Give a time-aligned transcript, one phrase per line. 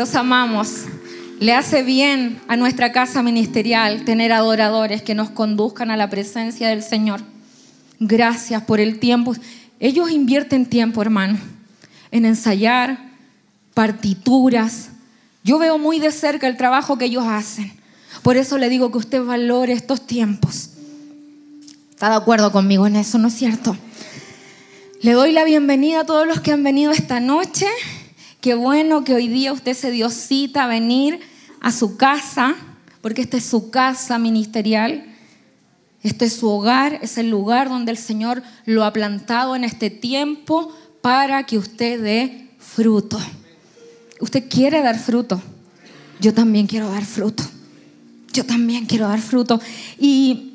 [0.00, 0.86] Los amamos.
[1.40, 6.68] Le hace bien a nuestra casa ministerial tener adoradores que nos conduzcan a la presencia
[6.68, 7.20] del Señor.
[7.98, 9.34] Gracias por el tiempo.
[9.78, 11.38] Ellos invierten tiempo, hermano,
[12.12, 13.10] en ensayar
[13.74, 14.88] partituras.
[15.44, 17.70] Yo veo muy de cerca el trabajo que ellos hacen.
[18.22, 20.70] Por eso le digo que usted valore estos tiempos.
[21.90, 23.76] ¿Está de acuerdo conmigo en eso, no es cierto?
[25.02, 27.66] Le doy la bienvenida a todos los que han venido esta noche.
[28.40, 31.20] Qué bueno que hoy día usted se dio cita a venir
[31.60, 32.54] a su casa,
[33.02, 35.04] porque esta es su casa ministerial.
[36.02, 39.90] Este es su hogar, es el lugar donde el Señor lo ha plantado en este
[39.90, 43.20] tiempo para que usted dé fruto.
[44.20, 45.42] Usted quiere dar fruto.
[46.18, 47.44] Yo también quiero dar fruto.
[48.32, 49.60] Yo también quiero dar fruto.
[49.98, 50.54] Y,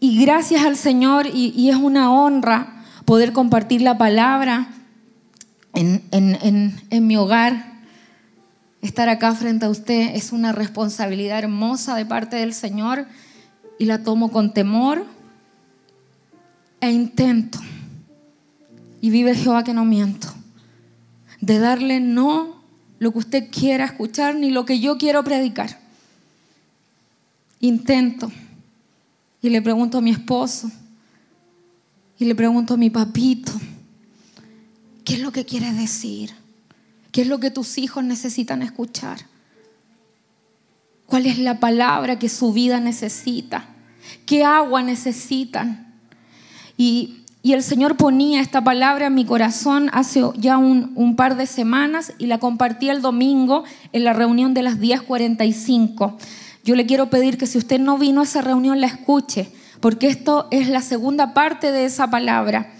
[0.00, 4.81] gracias al Señor, y, es una honra poder compartir la palabra
[5.74, 7.72] en, en mi hogar.
[8.82, 13.06] Estar acá frente a usted es una responsabilidad hermosa de parte del Señor
[13.78, 15.04] y la tomo con temor
[16.80, 17.58] e intento.
[19.00, 20.28] Y vive Jehová que no miento.
[21.40, 22.62] De darle no
[22.98, 25.78] lo que usted quiera escuchar ni lo que yo quiero predicar.
[27.60, 28.30] Intento.
[29.40, 30.70] Y le pregunto a mi esposo.
[32.18, 33.52] Y le pregunto a mi papito.
[35.04, 36.32] ¿Qué es lo que quieres decir?
[37.10, 39.18] ¿Qué es lo que tus hijos necesitan escuchar?
[41.06, 43.66] ¿Cuál es la palabra que su vida necesita?
[44.24, 45.94] ¿Qué agua necesitan?
[46.76, 51.46] Y, el Señor ponía esta palabra en mi corazón hace ya un, un, par de
[51.46, 56.14] semanas y la compartí el domingo en la reunión de las 10.45.
[56.64, 60.06] Yo le quiero pedir que si usted no vino a esa reunión la escuche, porque
[60.06, 62.72] esto es la segunda parte de esa palabra.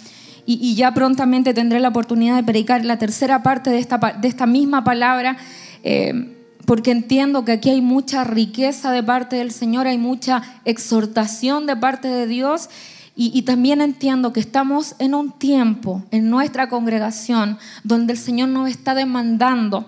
[0.45, 4.47] Y, ya prontamente tendré la oportunidad de predicar la tercera parte de esta, de esta
[4.47, 5.37] misma palabra.
[5.85, 6.37] Eh,
[6.67, 11.77] porque entiendo que aquí hay mucha riqueza de parte del Señor, hay mucha exhortación de
[11.77, 12.69] parte de Dios
[13.15, 18.71] y, también entiendo que estamos en un tiempo en nuestra congregación donde el Señor nos
[18.71, 19.87] está demandando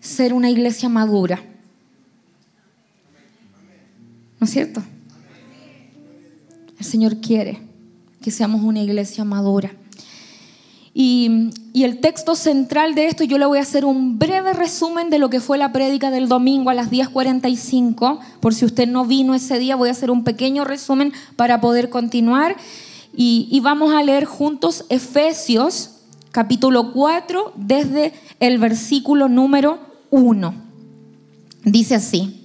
[0.00, 1.42] ser una iglesia madura.
[4.40, 4.82] ¿No es cierto?
[6.78, 7.60] El Señor quiere
[8.22, 9.70] que seamos una iglesia madura.
[10.94, 15.18] Y, el texto central de esto, yo le voy a hacer un breve resumen de
[15.18, 18.18] lo que fue la prédica del domingo a las 10.45.
[18.40, 21.88] Por si usted no vino ese día, voy a hacer un pequeño resumen para poder
[21.88, 22.56] continuar.
[23.16, 29.78] Y, y vamos a leer juntos Efesios capítulo 4 desde el versículo número
[30.10, 30.54] 1.
[31.64, 32.38] Dice así.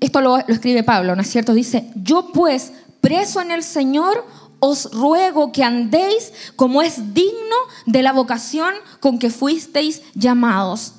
[0.00, 1.54] Esto lo, lo escribe Pablo, ¿no es cierto?
[1.54, 4.24] Dice, yo pues, preso en el Señor,
[4.64, 10.92] os ruego que andéis como es digno de la vocación con que fuisteis llamados,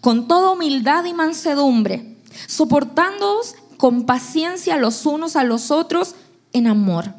[0.00, 6.14] con toda humildad y mansedumbre, soportándoos con paciencia los unos a los otros
[6.54, 7.12] en amor.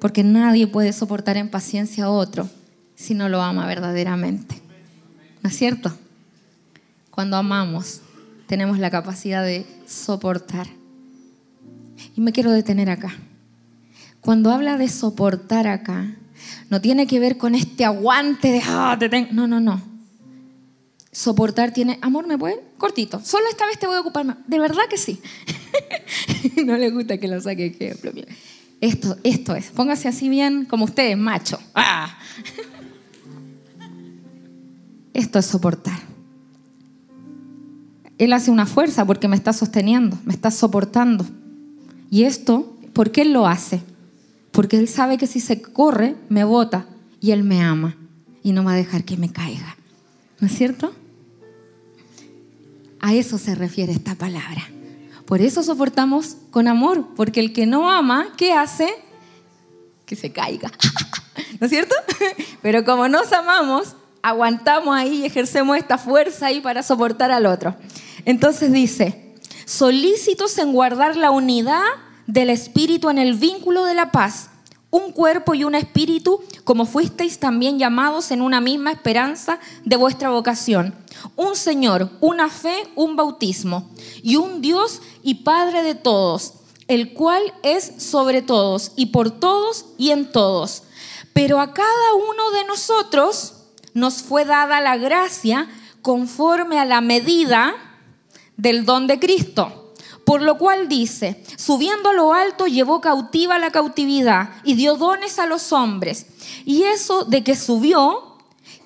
[0.00, 2.48] Porque nadie puede soportar en paciencia a otro
[2.94, 4.62] si no lo ama verdaderamente.
[5.42, 5.92] ¿No es cierto?
[7.10, 8.02] Cuando amamos,
[8.46, 10.68] tenemos la capacidad de soportar.
[12.14, 13.16] Y me quiero detener acá.
[14.20, 16.16] Cuando habla de soportar acá,
[16.68, 18.98] no tiene que ver con este aguante de, ah,
[19.32, 19.82] no, no, no.
[21.12, 22.60] Soportar tiene, amor, ¿me puede?
[22.78, 23.20] Cortito.
[23.24, 24.36] Solo esta vez te voy a ocupar más.
[24.46, 25.20] De verdad que sí.
[26.64, 27.96] no le gusta que lo saque.
[28.80, 29.66] Esto, esto es.
[29.70, 31.58] Póngase así bien como ustedes, macho.
[31.74, 32.16] Ah.
[35.12, 35.98] Esto es soportar.
[38.18, 41.26] Él hace una fuerza porque me está sosteniendo, me está soportando.
[42.10, 43.82] Y esto, ¿por qué él lo hace?
[44.52, 46.86] Porque Él sabe que si se corre, me bota
[47.20, 47.96] y Él me ama
[48.42, 49.76] y no va a dejar que me caiga.
[50.40, 50.94] ¿No es cierto?
[53.00, 54.68] A eso se refiere esta palabra.
[55.24, 58.88] Por eso soportamos con amor, porque el que no ama, ¿qué hace?
[60.04, 60.70] Que se caiga.
[61.60, 61.94] ¿No es cierto?
[62.62, 67.76] Pero como nos amamos, aguantamos ahí y ejercemos esta fuerza ahí para soportar al otro.
[68.24, 69.34] Entonces dice,
[69.66, 71.84] solícitos en guardar la unidad
[72.32, 74.50] del Espíritu en el vínculo de la paz,
[74.90, 80.30] un cuerpo y un espíritu, como fuisteis también llamados en una misma esperanza de vuestra
[80.30, 80.94] vocación.
[81.36, 83.88] Un Señor, una fe, un bautismo,
[84.22, 86.54] y un Dios y Padre de todos,
[86.88, 90.84] el cual es sobre todos y por todos y en todos.
[91.32, 93.54] Pero a cada uno de nosotros
[93.94, 95.68] nos fue dada la gracia
[96.02, 97.74] conforme a la medida
[98.56, 99.79] del don de Cristo.
[100.30, 105.40] Por lo cual dice, subiendo a lo alto llevó cautiva la cautividad y dio dones
[105.40, 106.26] a los hombres.
[106.64, 108.36] Y eso de que subió,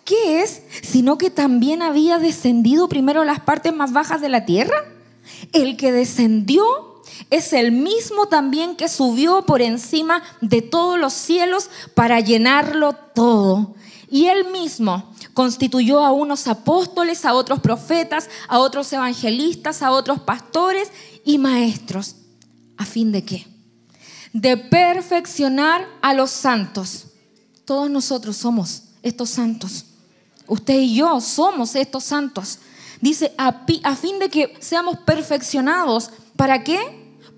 [0.06, 0.62] ¿qué es?
[0.82, 4.86] Sino que también había descendido primero a las partes más bajas de la tierra.
[5.52, 6.64] El que descendió
[7.28, 13.74] es el mismo también que subió por encima de todos los cielos para llenarlo todo.
[14.10, 20.20] Y él mismo constituyó a unos apóstoles, a otros profetas, a otros evangelistas, a otros
[20.20, 20.90] pastores
[21.24, 22.16] y maestros.
[22.76, 23.46] ¿A fin de qué?
[24.32, 27.06] De perfeccionar a los santos.
[27.64, 29.86] Todos nosotros somos estos santos.
[30.46, 32.58] Usted y yo somos estos santos.
[33.00, 33.52] Dice, a,
[33.96, 36.10] fin de que seamos perfeccionados.
[36.36, 36.78] ¿Para qué?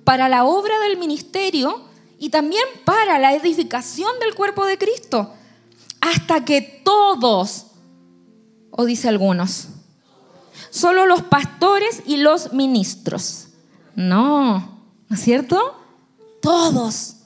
[0.04, 1.84] Para la obra del ministerio
[2.18, 5.32] y también para la edificación del cuerpo de Cristo.
[6.00, 7.66] Hasta que todos,
[8.70, 9.68] o dice algunos,
[10.70, 13.45] solo los pastores y los ministros.
[13.96, 14.58] No,
[15.08, 15.76] ¿no es cierto?
[16.40, 17.16] Todos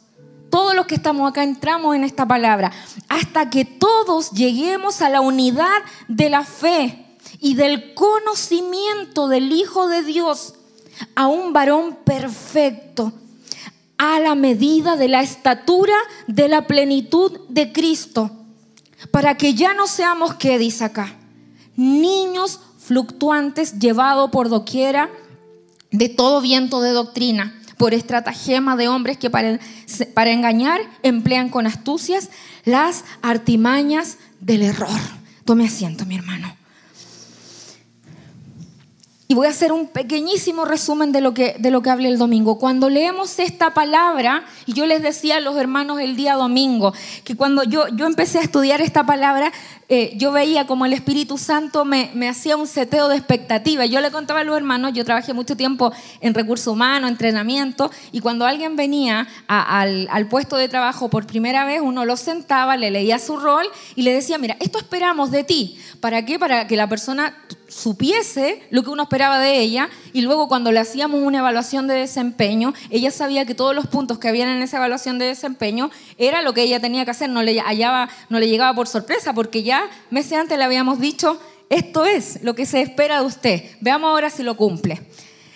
[0.51, 2.73] todos los que estamos acá entramos en esta palabra,
[3.09, 5.79] hasta que todos lleguemos a la unidad
[6.09, 7.07] de la fe
[7.41, 10.55] y del conocimiento del Hijo de Dios,
[11.15, 13.13] a un varón perfecto,
[13.97, 15.95] a la medida de la estatura
[16.27, 18.31] de la plenitud de Cristo,
[19.11, 21.15] para que ya no seamos, ¿qué dice acá?
[21.77, 25.11] Niños fluctuantes llevados por doquiera
[25.91, 29.59] de todo viento de doctrina por estratagema de hombres que para,
[30.15, 32.29] para engañar emplean con astucias
[32.65, 35.01] las artimañas del error.
[35.45, 36.60] Tome asiento, mi hermano.
[39.31, 42.19] Y voy a hacer un pequeñísimo resumen de lo que, de lo que hablé el
[42.19, 42.59] domingo.
[42.59, 46.93] Cuando leemos esta palabra, y yo les decía a los hermanos el día domingo,
[47.23, 49.53] que cuando yo, yo empecé a estudiar esta palabra,
[49.89, 53.87] eh, yo veía como el Espíritu Santo me, me hacía un seteo de expectativa.
[53.87, 58.19] Yo le contaba a los hermanos, yo trabajé mucho tiempo en recursos humanos, entrenamiento, y
[58.19, 62.91] cuando alguien venía al, al puesto de trabajo por primera vez, uno lo sentaba, le
[62.91, 65.79] leía su rol y le decía, mira, esto esperamos de ti.
[66.01, 66.41] ¿Para qué?
[66.41, 67.37] Para que la persona
[67.71, 71.95] supiese lo que uno esperaba de ella y luego cuando le hacíamos una evaluación de
[71.95, 76.43] desempeño, ella sabía que todos los puntos que habían en esa evaluación de desempeño era
[76.43, 79.63] lo que ella tenía que hacer, no le, hallaba, no le llegaba por sorpresa porque
[79.63, 84.11] ya meses antes le habíamos dicho, esto es lo que se espera de usted, veamos
[84.11, 85.01] ahora si lo cumple.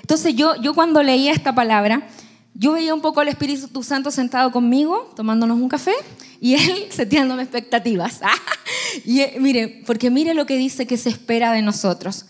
[0.01, 2.07] Entonces yo, yo cuando leía esta palabra,
[2.55, 5.95] yo veía un poco al Espíritu Santo sentado conmigo, tomándonos un café,
[6.41, 8.21] y él seteándome expectativas.
[9.05, 12.27] y eh, mire, porque mire lo que dice que se espera de nosotros.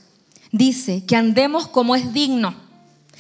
[0.51, 2.55] Dice que andemos como es digno.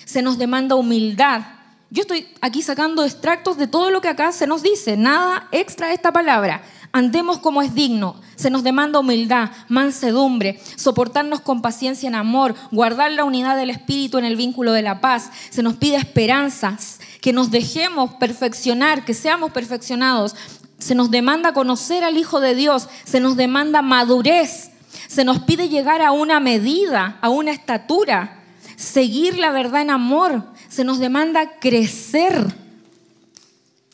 [0.04, 1.42] Se nos demanda humildad.
[1.90, 5.92] Yo estoy aquí sacando extractos de todo lo que acá se nos dice, nada extra
[5.92, 6.62] esta palabra.
[6.94, 8.14] Andemos como es digno.
[8.36, 14.16] Se nos demanda humildad, mansedumbre, soportarnos con paciencia en amor, guardar la unidad del espíritu
[14.18, 15.32] en el vínculo de la paz.
[15.50, 16.78] Se nos pide esperanza,
[17.20, 20.36] que nos dejemos perfeccionar, que seamos perfeccionados.
[20.78, 24.70] Se nos demanda conocer al Hijo de Dios, se nos demanda madurez,
[25.08, 28.40] se nos pide llegar a una medida, a una estatura,
[28.76, 32.54] seguir la verdad en amor, se nos demanda crecer.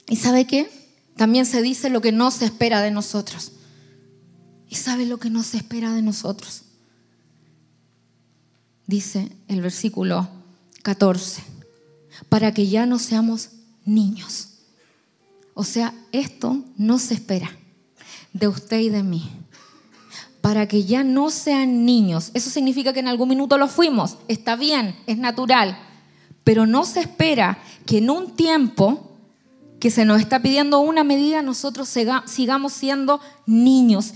[0.07, 0.80] ¿Y sabe qué?
[1.21, 3.53] También se dice lo que no se espera de nosotros.
[4.71, 6.63] ¿Y sabe lo que no se espera de nosotros?
[8.87, 10.31] Dice el versículo
[10.81, 11.43] 14,
[12.31, 13.51] para que ya no seamos
[13.85, 14.61] niños.
[15.53, 17.55] O sea, esto no se espera
[18.33, 19.31] de usted y de mí.
[20.41, 22.31] Para que ya no sean niños.
[22.33, 24.17] Eso significa que en algún minuto lo fuimos.
[24.27, 25.79] Está bien, es natural.
[26.45, 29.10] Pero no se espera que en un tiempo
[29.81, 31.89] que se nos está pidiendo una medida, nosotros
[32.27, 34.13] sigamos siendo niños.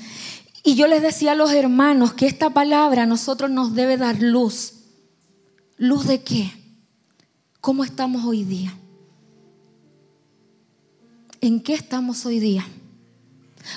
[0.62, 4.20] Y yo les decía a los hermanos que esta palabra a nosotros nos debe dar
[4.20, 4.74] luz.
[5.76, 6.52] ¿Luz de qué?
[7.60, 8.74] ¿Cómo estamos hoy día?
[11.40, 12.66] ¿En qué estamos hoy día?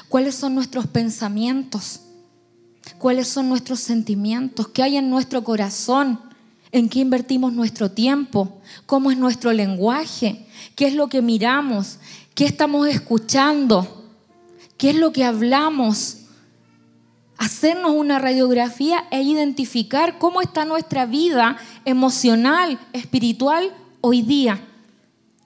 [0.09, 2.01] ¿Cuáles son nuestros pensamientos?
[2.97, 4.67] ¿Cuáles son nuestros sentimientos?
[4.67, 6.26] ¿Qué hay en nuestro corazón?
[6.71, 8.61] ¿En qué invertimos nuestro tiempo?
[8.85, 10.47] ¿Cómo es nuestro lenguaje?
[10.77, 11.97] qué es lo que miramos,
[12.35, 14.05] qué estamos escuchando,
[14.77, 16.19] qué es lo que hablamos.
[17.37, 23.71] Hacernos una radiografía e identificar cómo está nuestra vida emocional, espiritual
[24.01, 24.59] hoy día,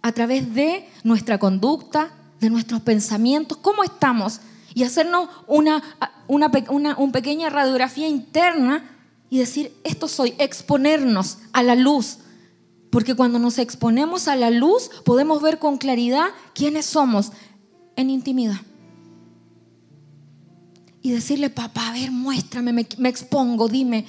[0.01, 4.41] a través de nuestra conducta, de nuestros pensamientos, cómo estamos,
[4.73, 5.81] y hacernos una,
[6.27, 6.49] una,
[6.97, 8.90] una pequeña radiografía interna
[9.31, 12.19] y decir, esto soy, exponernos a la luz
[12.91, 17.31] porque cuando nos exponemos a la luz podemos ver con claridad quiénes somos
[17.95, 18.59] en intimidad.
[21.01, 24.05] Y decirle, papá, a ver, muéstrame, me, expongo, dime,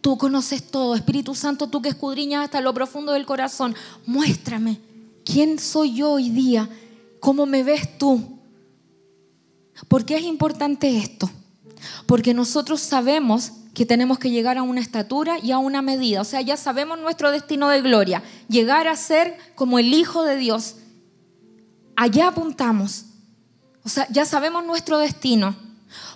[0.00, 4.78] tú conoces todo, Espíritu Santo, tú que escudriñas hasta lo profundo del corazón, muéstrame
[5.24, 6.68] quién soy yo hoy día,
[7.18, 8.38] cómo me ves tú.
[9.88, 11.28] ¿Por qué es importante esto?
[12.06, 16.22] Porque nosotros sabemos que tenemos que llegar a una estatura y a una medida.
[16.22, 18.22] O sea, ya sabemos nuestro destino de gloria.
[18.48, 20.76] Llegar a ser como el Hijo de Dios.
[21.94, 23.04] Allá apuntamos.
[23.84, 25.54] O sea, ya sabemos nuestro destino.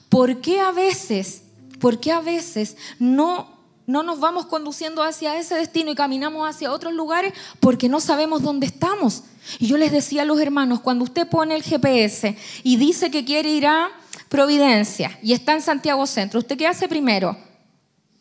[0.09, 1.43] ¿Por qué a veces,
[1.81, 6.73] por qué a veces no, no nos vamos conduciendo hacia ese destino y caminamos hacia
[6.73, 7.35] otros lugares?
[7.61, 9.25] Porque no sabemos dónde estamos.
[9.59, 13.25] Y yo les decía a los hermanos, cuando usted pone el GPS y dice que
[13.25, 13.91] quiere ir a
[14.31, 17.37] Providencia y está en Santiago Centro, ¿usted qué hace primero?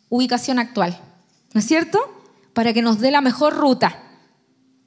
[0.08, 1.00] Ubicación actual,
[1.54, 2.00] ¿no es cierto?
[2.52, 4.02] Para que nos dé la mejor ruta.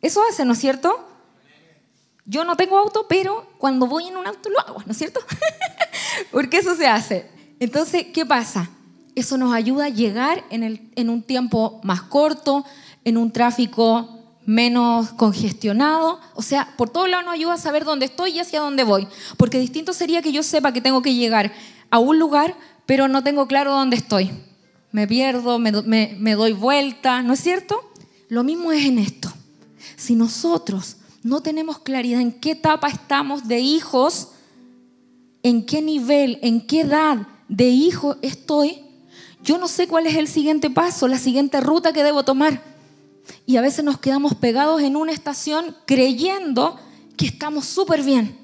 [0.01, 1.07] Eso hace, ¿no es cierto?
[2.25, 5.21] Yo no tengo auto, pero cuando voy en un auto lo hago, ¿no es cierto?
[6.33, 7.31] Porque eso se hace.
[7.61, 8.69] Entonces, ¿qué pasa?
[9.15, 12.65] Eso nos ayuda a llegar en, el, en un tiempo más corto,
[13.05, 18.05] en un tráfico menos congestionado, o sea, por todos lados nos ayuda a saber dónde
[18.05, 19.07] estoy y hacia dónde voy,
[19.37, 21.53] porque distinto sería que yo sepa que tengo que llegar
[21.89, 24.31] a un lugar, pero no tengo claro dónde estoy.
[24.91, 25.71] Me pierdo, me,
[26.19, 27.91] me doy vuelta, ¿no es cierto?
[28.29, 29.31] Lo mismo es en esto.
[29.95, 34.29] Si nosotros no tenemos claridad en qué etapa estamos de hijos,
[35.41, 38.83] en qué nivel, en qué edad de hijo estoy,
[39.43, 42.72] yo no sé cuál es el siguiente paso, la siguiente ruta que debo tomar.
[43.45, 46.79] Y a veces nos quedamos pegados en una estación creyendo
[47.17, 48.37] que estamos súper bien,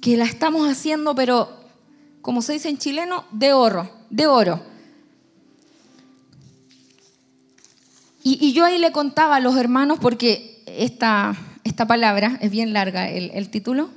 [0.00, 1.48] que la estamos haciendo, pero
[2.22, 4.62] como se dice en chileno, de oro, de oro.
[8.22, 11.34] Y, yo ahí le contaba a los hermanos, porque esta,
[11.64, 13.90] esta palabra es bien larga, el, el título,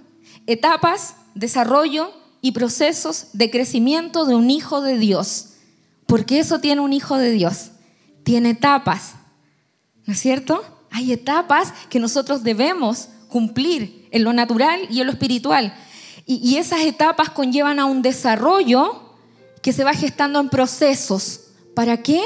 [0.47, 5.49] etapas, desarrollo y procesos de crecimiento de un hijo de Dios.
[6.05, 7.71] Porque eso tiene un hijo de Dios.
[8.23, 9.15] Tiene etapas,
[10.05, 10.63] ¿No es cierto?
[10.91, 15.73] Hay etapas que nosotros debemos cumplir en lo natural y en lo espiritual.
[16.25, 19.01] Y, esas etapas conllevan a un desarrollo
[19.61, 21.41] que se va gestando en procesos.
[21.75, 22.21] ¿Para qué?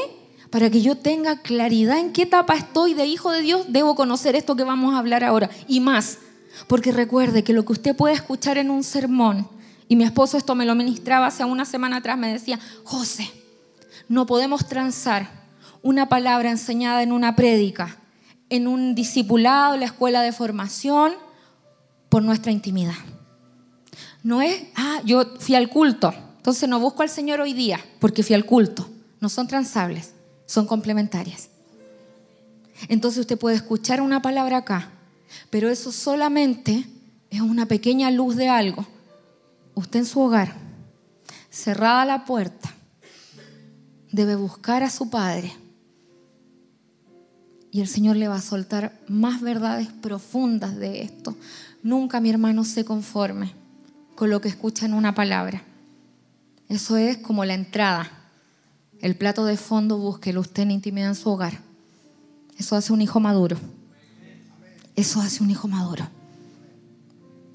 [0.52, 4.36] Para que yo tenga claridad en qué etapa estoy de hijo de Dios, debo conocer
[4.36, 5.50] esto que vamos a hablar ahora.
[5.68, 6.20] Y más,
[6.68, 9.48] porque recuerde que lo que usted puede escuchar en un sermón,
[9.88, 13.32] y mi esposo esto me lo ministraba hace una semana atrás, me decía, José,
[14.10, 15.47] no podemos transar
[15.88, 17.96] una palabra enseñada en una prédica,
[18.50, 21.14] en un discipulado, en la escuela de formación,
[22.10, 22.98] por nuestra intimidad.
[24.22, 28.22] No es, ah, yo fui al culto, entonces no busco al Señor hoy día porque
[28.22, 28.90] fui al culto.
[29.22, 30.12] No son transables,
[30.46, 31.50] son complementarias.
[32.90, 34.92] Entonces usted puede escuchar una palabra acá,
[35.50, 36.86] pero eso solamente
[37.30, 38.86] es una pequeña luz de algo.
[39.74, 40.54] Usted en su hogar,
[41.50, 42.74] cerrada la puerta,
[44.12, 45.54] debe buscar a su Padre
[47.78, 51.38] y el Señor le va a soltar más verdades profundas de esto.
[51.84, 53.54] Nunca mi hermano se conforme
[54.16, 55.62] con lo que escucha en una palabra.
[56.70, 58.10] Eso es como la entrada.
[59.00, 61.60] El plato de fondo búsquelo usted en intimidad en su hogar.
[62.58, 63.60] Eso hace un hijo maduro.
[64.96, 66.10] Eso hace un hijo maduro.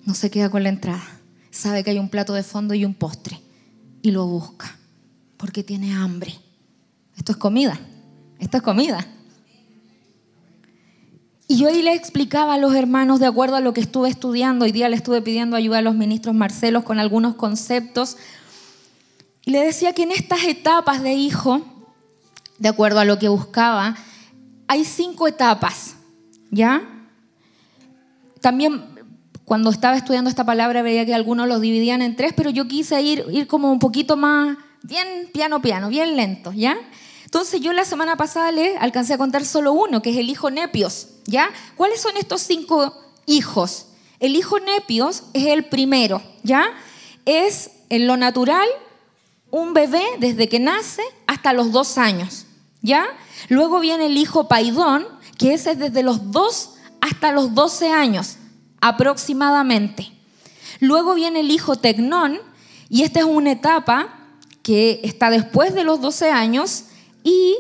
[0.05, 1.03] No se queda con la entrada.
[1.51, 3.41] Sabe que hay un plato de fondo y un postre.
[4.03, 4.79] Y lo busca.
[5.37, 6.33] Porque tiene hambre.
[7.17, 7.77] Esto es comida.
[8.39, 9.05] Esto es comida.
[11.53, 14.65] Y yo ahí le explicaba a los hermanos, de acuerdo a lo que estuve estudiando,
[14.65, 18.17] hoy día le estuve pidiendo ayuda a los ministros Marcelos con algunos conceptos,
[19.45, 21.61] y le decía que en estas etapas de hijo,
[22.59, 23.97] de acuerdo a lo que buscaba,
[24.67, 25.97] hay cinco etapas,
[26.51, 26.89] ¿ya?
[28.41, 28.87] También
[29.45, 33.03] cuando estaba estudiando esta palabra veía que algunos los dividían en tres, pero yo quise
[33.03, 36.79] ir, ir como un poquito más, bien piano piano, bien lento, ¿ya?
[37.33, 40.51] Entonces yo la semana pasada le alcancé a contar solo uno, que es el hijo
[40.51, 41.49] Nepios, ¿ya?
[41.79, 43.87] ¿Cuáles son estos cinco hijos?
[44.21, 46.67] El hijo Nepios es el primero, ¿ya?
[47.25, 48.69] Es en lo natural
[49.51, 52.45] un bebé desde que nace hasta los dos años,
[52.83, 53.07] ¿ya?
[53.49, 55.07] Luego viene el hijo Paidón,
[55.39, 58.37] que ese es desde los dos hasta los doce años,
[58.83, 60.13] aproximadamente.
[60.81, 62.43] Luego viene el hijo Tecnón,
[62.91, 64.19] y esta es una etapa
[64.63, 66.85] que está después de los doce años,
[67.25, 67.57] y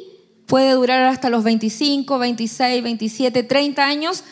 [0.46, 4.24] puede durar hasta los 25, 26, 27, 30 años,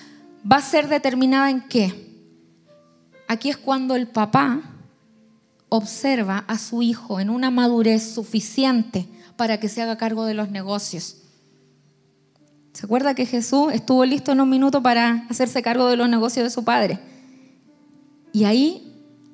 [0.50, 2.10] va a ser determinada en qué.
[3.28, 4.60] Aquí es cuando el papá
[5.68, 9.06] observa a su hijo en una madurez suficiente
[9.36, 11.16] para que se haga cargo de los negocios.
[12.72, 16.44] ¿Se acuerda que Jesús estuvo listo en un minuto para hacerse cargo de los negocios
[16.44, 16.98] de su padre?
[18.32, 18.89] Y ahí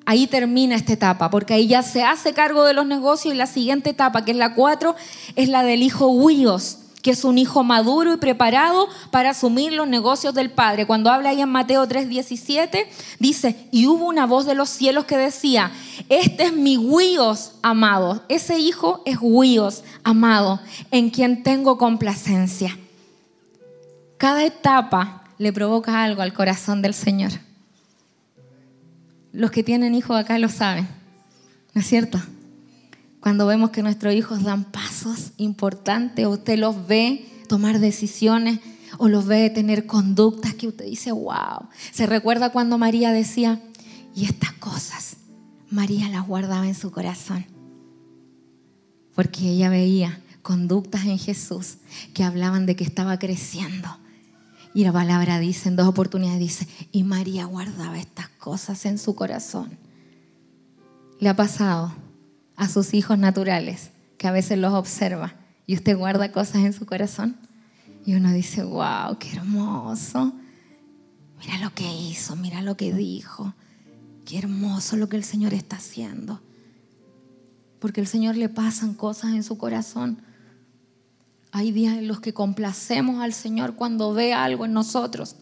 [0.07, 3.45] ahí termina esta etapa, porque ahí ya se hace cargo de los negocios y la
[3.45, 4.95] siguiente etapa, que es la cuatro,
[5.35, 9.85] es la del hijo Huíos, que es un hijo maduro y preparado para asumir los
[9.85, 10.87] negocios del Padre.
[10.87, 12.87] Cuando habla ahí en Mateo 3:17,
[13.19, 15.73] dice, y hubo una voz de los cielos que decía,
[16.07, 18.23] este es mi huíos amado.
[18.29, 22.77] Ese hijo es huíos amado, en quien tengo complacencia.
[24.17, 27.46] Cada etapa le provoca algo al corazón del Señor.
[29.37, 30.87] Los que tienen hijos acá lo saben,
[31.75, 32.19] ¿no es cierto?
[33.19, 38.59] Cuando vemos que nuestros hijos dan pasos importantes, usted los ve tomar decisiones
[38.97, 41.69] o los ve tener conductas que usted dice, wow.
[41.91, 43.61] Se recuerda cuando María decía,
[44.15, 45.17] y estas cosas,
[45.69, 47.45] María las guardaba en su corazón,
[49.13, 51.75] porque ella veía conductas en Jesús
[52.15, 53.99] que hablaban de que estaba creciendo
[54.73, 59.15] y la palabra dice, en dos oportunidades dice, y María guardaba estas cosas en su
[59.15, 59.77] corazón.
[61.19, 61.93] Le ha pasado
[62.55, 66.85] a sus hijos naturales que a veces los observa y usted guarda cosas en su
[66.85, 67.37] corazón.
[68.05, 70.33] Y uno dice, wow, qué hermoso.
[71.39, 73.53] Mira lo que hizo, mira lo que dijo.
[74.25, 76.41] Qué hermoso lo que el Señor está haciendo.
[77.79, 80.21] Porque el Señor le pasan cosas en su corazón
[81.51, 85.35] hay días en los que complacemos al Señor cuando ve algo en nosotros.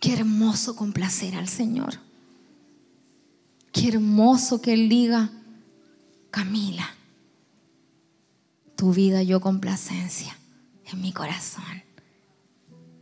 [0.00, 1.94] Qué hermoso complacer al Señor.
[3.72, 5.30] Qué hermoso que Él diga,
[6.30, 6.88] Camila,
[8.76, 10.36] tu vida yo complacencia
[10.84, 11.82] en mi corazón.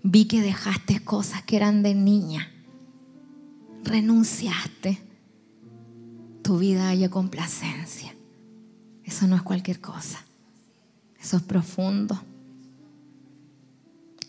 [0.02, 2.50] Vi que dejaste cosas que eran de niña.
[3.84, 5.02] Renunciaste.
[6.42, 8.14] Tu vida haya complacencia.
[9.04, 10.24] Eso no es cualquier cosa.
[11.26, 12.22] Eso es profundo.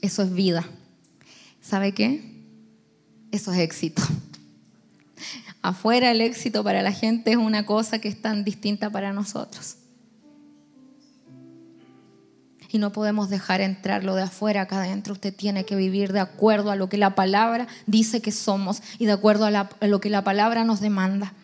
[0.01, 0.66] Eso es vida.
[1.62, 2.44] ¿Sabe qué?
[3.32, 4.01] Eso es éxito.
[5.62, 9.75] Afuera el éxito para la gente es una cosa que es tan distinta para nosotros.
[12.72, 15.13] Y no podemos dejar entrar lo de afuera acá adentro.
[15.13, 19.06] Usted tiene que vivir de acuerdo a lo que la palabra dice que somos y
[19.06, 21.36] de acuerdo a, a lo que la palabra nos demanda.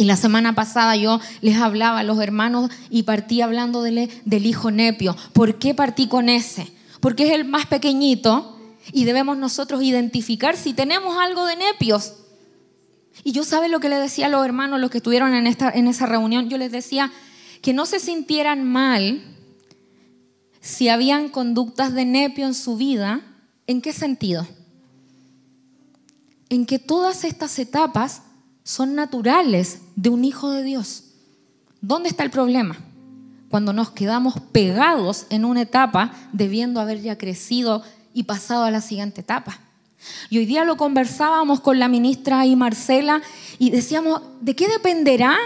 [0.00, 4.08] Y la semana pasada yo les hablaba a los hermanos y partí hablando del,
[4.46, 5.14] hijo Nepio.
[5.34, 6.72] ¿Por qué partí con ese?
[7.00, 8.58] Porque es el más pequeñito
[8.94, 12.14] y debemos nosotros identificar si tenemos algo de Nepios.
[13.24, 15.68] Y yo sabe lo que le decía a los hermanos, los que estuvieron en, esta,
[15.68, 17.12] en esa reunión, yo les decía
[17.60, 19.20] que no se sintieran mal
[20.62, 23.20] si habían conductas de Nepio en su vida.
[23.66, 24.48] ¿En qué sentido?
[26.48, 28.22] En que todas estas etapas
[28.70, 31.02] son naturales de un hijo de Dios.
[31.80, 32.76] ¿Dónde está el problema?
[33.48, 37.82] Cuando nos quedamos pegados en una etapa debiendo haber ya crecido
[38.14, 39.58] y pasado a la siguiente etapa.
[40.28, 43.22] Y hoy día lo conversábamos con la ministra y Marcela
[43.58, 45.36] y decíamos, ¿de qué dependerá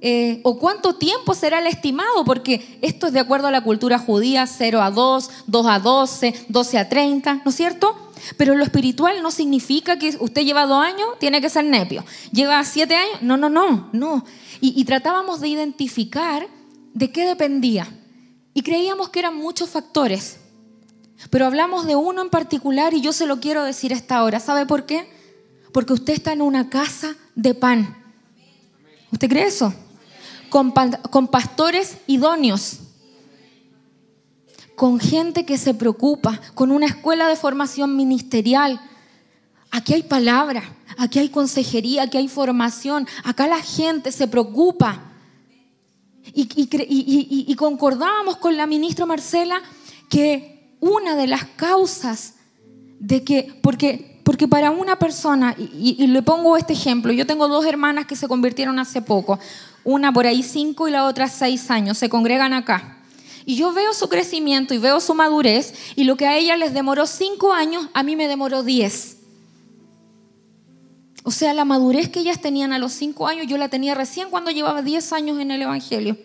[0.00, 2.24] eh, o cuánto tiempo será el estimado?
[2.24, 6.46] Porque esto es de acuerdo a la cultura judía, 0 a 2, 2 a 12,
[6.48, 8.11] 12 a 30, ¿no es cierto?
[8.36, 12.04] Pero lo espiritual no significa que usted lleva dos años, tiene que ser nepio.
[12.32, 14.24] Lleva siete años, no, no, no, no.
[14.60, 16.46] Y, tratábamos de identificar
[16.94, 17.88] de qué dependía.
[18.54, 20.38] Y creíamos que eran muchos factores.
[21.30, 24.38] Pero hablamos de uno en particular y yo se lo quiero decir a esta hora.
[24.38, 25.10] ¿Sabe por qué?
[25.72, 27.96] Porque usted está en una casa de pan.
[29.10, 29.74] ¿Usted cree eso?
[30.48, 30.72] Con
[31.28, 32.78] pastores idóneos
[34.74, 38.80] con gente que se preocupa, con una escuela de formación ministerial.
[39.70, 40.62] Aquí hay palabra,
[40.98, 45.12] aquí hay consejería, aquí hay formación, acá la gente se preocupa.
[46.34, 49.60] Y, concordábamos con la ministra Marcela
[50.08, 52.34] que una de las causas
[52.98, 57.66] de que, porque, porque para una persona, y, le pongo este ejemplo, yo tengo dos
[57.66, 59.38] hermanas que se convirtieron hace poco,
[59.84, 63.01] una por ahí cinco y la otra seis años, se congregan acá.
[63.44, 66.74] Y yo veo su crecimiento y veo su madurez y lo que a ella les
[66.74, 69.16] demoró cinco años, a mí me demoró diez.
[71.24, 74.30] O sea, la madurez que ellas tenían a los cinco años, yo la tenía recién
[74.30, 76.16] cuando llevaba diez años en el Evangelio.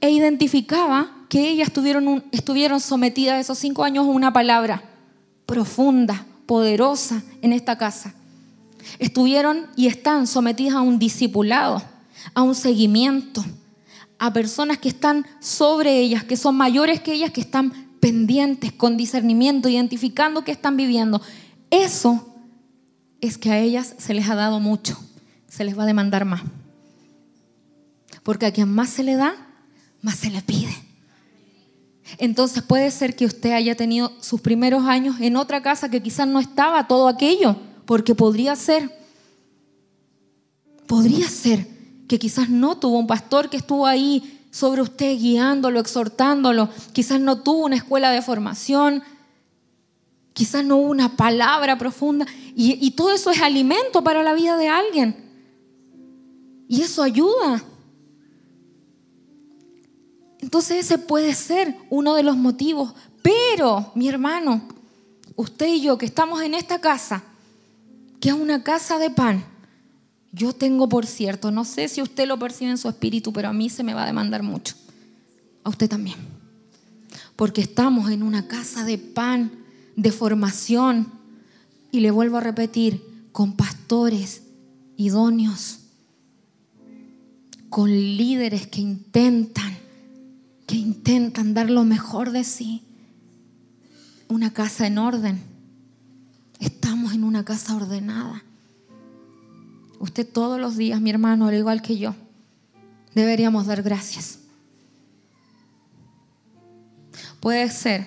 [0.00, 4.82] E identificaba que ellas estuvieron, sometidas esos cinco años a una palabra
[5.46, 8.14] profunda, poderosa en esta casa.
[8.98, 11.82] Estuvieron y están sometidas a un discipulado,
[12.34, 13.44] a un seguimiento
[14.20, 18.98] a personas que están sobre ellas, que son mayores que ellas, que están pendientes, con
[18.98, 21.22] discernimiento, identificando qué están viviendo.
[21.70, 22.36] Eso
[23.22, 24.98] es que a ellas se les ha dado mucho,
[25.48, 26.42] se les va a demandar más.
[28.22, 29.34] Porque a quien más se le da,
[30.02, 30.76] más se le pide.
[32.18, 36.28] Entonces puede ser que usted haya tenido sus primeros años en otra casa que quizás
[36.28, 37.56] no estaba todo aquello,
[37.86, 38.94] porque podría ser,
[40.86, 41.79] podría ser
[42.10, 46.68] que quizás no tuvo un pastor que estuvo ahí sobre usted, guiándolo, exhortándolo.
[46.92, 49.04] Quizás no tuvo una escuela de formación,
[50.32, 52.26] quizás no hubo una palabra profunda.
[52.56, 55.14] Y, y todo eso es alimento para la vida de alguien.
[56.66, 57.62] Y eso ayuda.
[60.40, 62.92] Entonces ese puede ser uno de los motivos.
[63.22, 64.62] Pero, mi hermano,
[65.36, 67.22] usted y yo que estamos en esta casa,
[68.20, 69.44] que es una casa de pan,
[70.32, 73.52] yo tengo por cierto, no sé si usted lo percibe en su espíritu, pero a
[73.52, 74.74] mí se me va a demandar mucho.
[75.64, 76.16] A usted también.
[77.34, 79.50] Porque estamos en una casa de pan,
[79.96, 81.08] de formación.
[81.90, 84.42] Y le vuelvo a repetir, con pastores
[84.96, 85.78] idóneos,
[87.68, 89.76] con líderes que intentan,
[90.66, 92.82] que intentan dar lo mejor de sí.
[94.28, 95.40] Una casa en orden.
[96.60, 98.44] Estamos en una casa ordenada.
[100.00, 102.14] Usted todos los días, mi hermano, al igual que yo,
[103.14, 104.38] deberíamos dar gracias.
[107.38, 108.06] Puede ser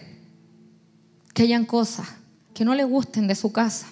[1.36, 2.08] que hayan cosas
[2.56, 3.88] que no le gusten de su casa,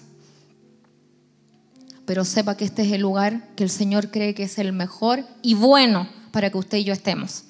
[2.08, 5.24] pero sepa que este es el lugar que el Señor cree que es el mejor
[5.44, 7.44] y bueno para que usted y yo estemos.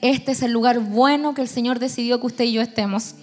[0.00, 3.16] Este es el lugar bueno que el Señor decidió que usted y yo estemos.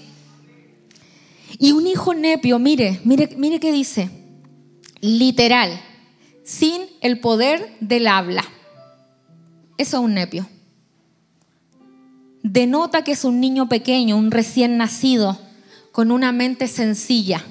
[1.58, 4.10] Y un hijo nepio, mire, mire, mire qué dice,
[5.00, 5.80] literal,
[6.48, 8.42] sin el poder del habla.
[9.78, 10.48] Eso es un nepio.
[12.42, 15.38] Denota que es un niño pequeño, un recién nacido,
[15.92, 17.44] con una mente sencilla.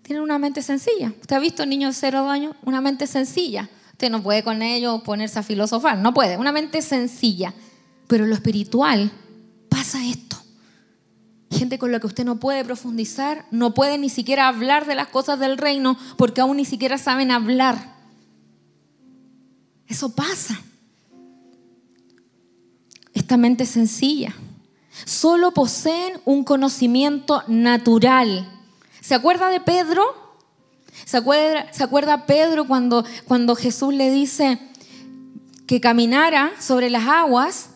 [0.00, 1.12] Tiene una mente sencilla.
[1.20, 2.56] ¿Usted ha visto niños de cero años?
[2.64, 3.68] Una mente sencilla.
[3.92, 6.38] Usted no puede con ellos ponerse a filosofar, no puede.
[6.38, 7.52] Una mente sencilla.
[8.08, 9.12] Pero lo espiritual
[9.68, 10.29] pasa esto
[11.50, 15.08] gente con la que usted no puede profundizar, no puede ni siquiera hablar de las
[15.08, 17.96] cosas del reino porque aún ni siquiera saben hablar.
[19.88, 20.60] Eso pasa.
[23.12, 24.32] Esta mente sencilla.
[25.04, 28.48] Solo poseen un conocimiento natural.
[29.00, 30.02] ¿Se acuerda de Pedro?
[31.04, 34.60] ¿Se acuerda, ¿se acuerda Pedro cuando, cuando Jesús le dice
[35.66, 37.70] que caminara sobre las aguas?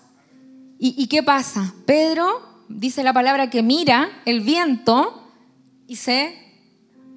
[0.79, 1.75] ¿Y, ¿Y qué pasa?
[1.87, 5.31] Pedro dice la palabra que mira el viento
[5.87, 6.35] y se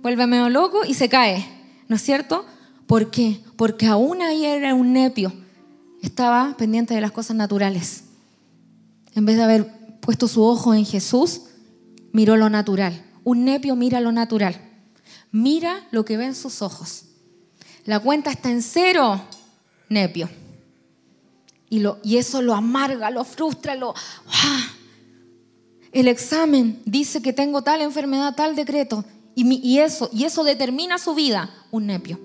[0.01, 1.45] vuelve medio loco y se cae,
[1.87, 2.45] ¿no es cierto?
[2.85, 3.41] ¿Por qué?
[3.57, 5.33] Porque aún ahí era un nepio,
[6.01, 8.03] estaba pendiente de las cosas naturales.
[9.15, 11.41] En vez de haber puesto su ojo en Jesús,
[12.13, 13.03] miró lo natural.
[13.23, 14.55] Un nepio mira lo natural,
[15.31, 17.05] mira lo que ve en sus ojos.
[17.83, 19.21] La cuenta está en cero,
[19.89, 20.29] nepio.
[21.69, 23.93] Y, eso lo amarga, lo frustra, lo...
[24.31, 24.76] ¡ah!
[25.99, 31.15] El examen dice que tengo tal enfermedad, tal decreto, y, eso, y eso determina su
[31.15, 32.19] vida, un nepio.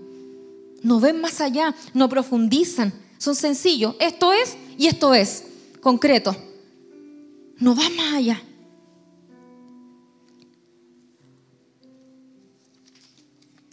[0.82, 3.94] No ven más allá, no profundizan, son sencillos.
[3.98, 5.44] Esto es y esto es,
[5.80, 6.37] concreto.
[7.58, 8.42] No va más allá.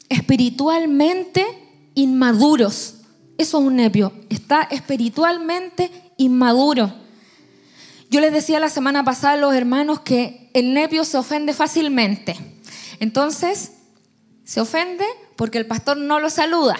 [0.07, 1.45] Espiritualmente
[1.95, 2.95] inmaduros.
[3.37, 4.13] Eso es un nepio.
[4.29, 7.08] Está espiritualmente inmaduro.
[8.09, 12.35] Yo les decía la semana pasada a los hermanos que el nepio se ofende fácilmente.
[12.99, 13.73] Entonces,
[14.43, 16.79] se ofende porque el pastor no lo saluda.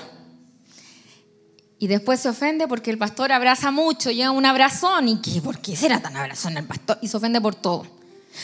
[1.78, 5.08] Y después se ofende porque el pastor abraza mucho, lleva un abrazón.
[5.08, 5.40] ¿Y qué?
[5.40, 6.98] ¿Por qué será tan abrazón el pastor?
[7.02, 7.86] Y se ofende por todo.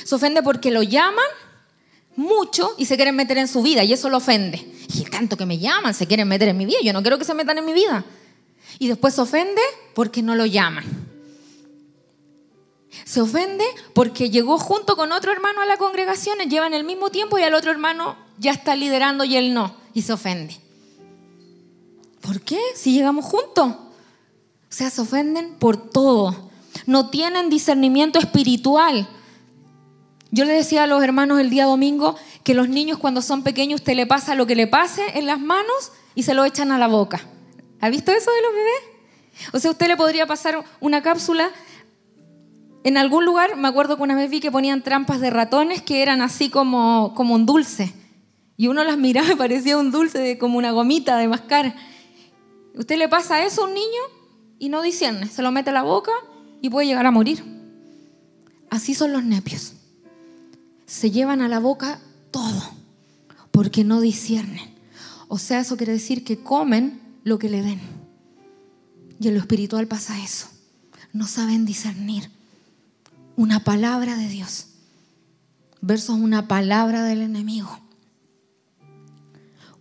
[0.06, 1.26] Se ofende porque lo llaman
[2.16, 4.66] mucho y se quieren meter en su vida y eso lo ofende.
[4.94, 6.78] Y tanto que me llaman, se quieren meter en mi vida.
[6.84, 8.06] Yo no quiero que se metan en mi vida.
[8.80, 9.62] Y después se ofende
[9.94, 11.05] porque no lo llaman.
[13.06, 13.64] Se ofende
[13.94, 17.54] porque llegó junto con otro hermano a la congregación, llevan el mismo tiempo y el
[17.54, 20.58] otro hermano ya está liderando y él no, y se ofende.
[22.20, 22.60] ¿Por qué?
[22.74, 23.68] Si llegamos juntos.
[23.68, 26.50] O sea, se ofenden por todo.
[26.88, 29.08] No tienen discernimiento espiritual.
[30.32, 33.82] Yo le decía a los hermanos el día domingo que los niños cuando son pequeños
[33.82, 36.80] usted le pasa lo que le pase en las manos y se lo echan a
[36.80, 37.22] la boca.
[37.82, 39.54] ¿Ha visto eso de los bebés?
[39.54, 41.52] O sea, usted le podría pasar una cápsula
[42.86, 46.04] en algún lugar, me acuerdo que una vez vi que ponían trampas de ratones que
[46.04, 47.92] eran así como, como un dulce.
[48.58, 51.76] Y uno las miraba y parecía un dulce, como una gomita de mascar.
[52.76, 54.02] Usted le pasa eso a un niño
[54.60, 56.12] y no discierne, se lo mete a la boca
[56.62, 57.44] y puede llegar a morir.
[58.70, 59.74] Así son los nepios.
[60.86, 62.62] Se llevan a la boca todo
[63.50, 64.76] porque no disciernen.
[65.28, 67.80] O sea, eso quiere decir que comen lo que le den.
[69.20, 70.50] Y en lo espiritual pasa eso.
[71.14, 72.35] No saben discernir
[73.36, 74.68] una palabra de Dios
[75.82, 77.80] versus una palabra del enemigo.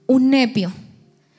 [0.06, 0.72] Un nepio,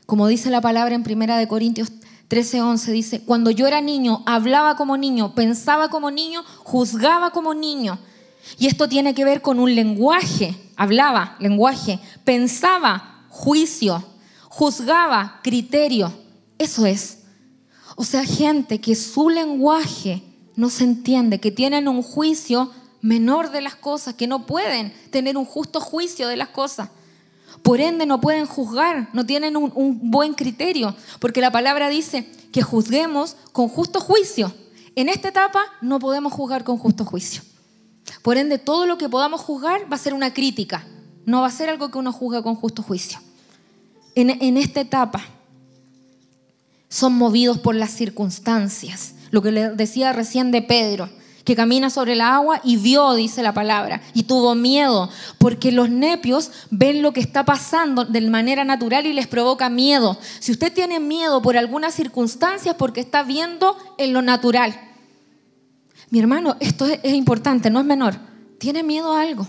[0.05, 1.91] como dice la palabra en Primera de Corintios
[2.29, 7.99] 13:11 dice, cuando yo era niño, hablaba como niño, pensaba como niño, juzgaba como niño.
[8.57, 14.03] Y esto tiene que ver con un lenguaje, hablaba, lenguaje, pensaba, juicio,
[14.49, 16.11] juzgaba, criterio.
[16.57, 17.19] Eso es.
[17.95, 20.23] O sea, gente que su lenguaje
[20.55, 25.37] no se entiende, que tienen un juicio menor de las cosas, que no pueden tener
[25.37, 26.89] un justo juicio de las cosas.
[27.61, 32.61] Por ende no pueden juzgar, no tienen un, buen criterio, porque la palabra dice que
[32.61, 34.53] juzguemos con justo juicio.
[34.95, 37.41] En esta etapa no podemos juzgar con justo juicio.
[38.21, 40.85] Por ende, todo lo que podamos juzgar va a ser una crítica,
[41.25, 43.19] no va a ser algo que uno juzga con justo juicio.
[44.15, 45.21] En esta etapa
[46.87, 51.09] son movidos por las circunstancias, lo que le decía recién de Pedro
[51.43, 55.91] que camina sobre el agua y vio, dice la palabra, y tuvo miedo, porque los
[55.91, 60.17] nepios ven lo que está pasando de manera natural y les provoca miedo.
[60.39, 64.73] Si usted tiene miedo por alguna circunstancia es porque está viendo en lo natural.
[66.09, 68.15] Mi hermano, esto es, importante, no es menor.
[68.57, 69.47] ¿Tiene miedo a algo?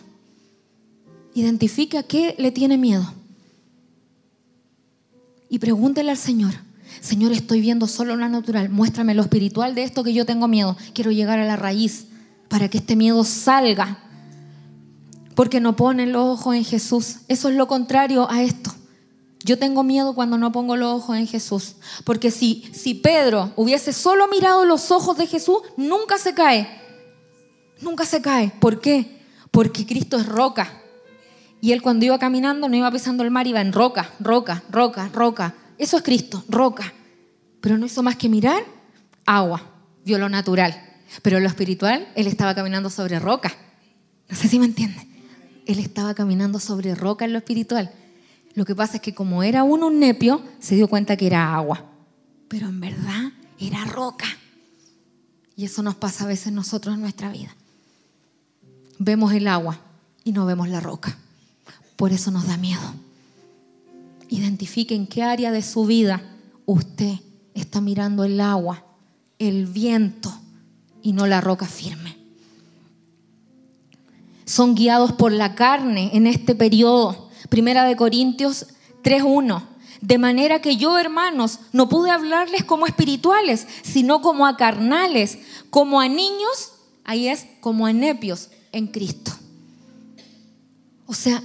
[1.33, 3.11] Identifique a qué le tiene miedo.
[5.49, 6.53] Y pregúntele al Señor,
[7.01, 10.77] Señor, estoy viendo solo lo natural, muéstrame lo espiritual de esto que yo tengo miedo.
[10.95, 12.07] Quiero llegar a la raíz
[12.49, 13.99] para que este miedo salga.
[15.35, 17.19] Porque no ponen los ojos en Jesús.
[17.29, 18.73] Eso es lo contrario a esto.
[19.45, 21.77] Yo tengo miedo cuando no pongo los ojos en Jesús.
[22.05, 26.69] Porque si, si Pedro hubiese solo mirado los ojos de Jesús, nunca se cae.
[27.81, 28.53] Nunca se cae.
[28.59, 29.23] ¿Por qué?
[29.51, 30.83] Porque Cristo es roca.
[31.61, 35.11] Y él cuando iba caminando no iba pisando el mar, iba en roca, roca, roca,
[35.13, 35.55] roca.
[35.79, 36.93] Eso es Cristo, roca.
[37.61, 38.63] Pero no hizo más que mirar
[39.25, 39.63] agua,
[40.05, 40.83] vio lo natural.
[41.23, 43.53] Pero lo espiritual, él estaba caminando sobre roca.
[44.29, 45.07] No sé si me entiende.
[45.67, 47.93] Él estaba caminando sobre roca en lo espiritual.
[48.55, 51.55] Lo que pasa es que como era uno un nepio, se dio cuenta que era
[51.55, 51.85] agua.
[52.49, 54.27] Pero en verdad era roca.
[55.57, 57.55] Y eso nos pasa a veces nosotros en nuestra vida.
[58.99, 59.79] Vemos el agua
[60.25, 61.17] y no vemos la roca.
[61.97, 62.95] Por eso nos da miedo.
[64.29, 66.23] Identifique en qué área de su vida
[66.65, 67.15] usted
[67.55, 68.85] está mirando el agua,
[69.39, 70.33] el viento
[71.03, 72.17] y no la roca firme.
[74.45, 77.31] Son guiados por la carne en este periodo.
[77.49, 78.67] Primera de Corintios
[79.03, 79.63] 3.1.
[80.01, 85.39] De manera que yo, hermanos, no pude hablarles como espirituales, sino como a carnales,
[85.71, 86.73] como a niños,
[87.05, 89.33] ahí es, como a nepios en Cristo.
[91.07, 91.43] O sea,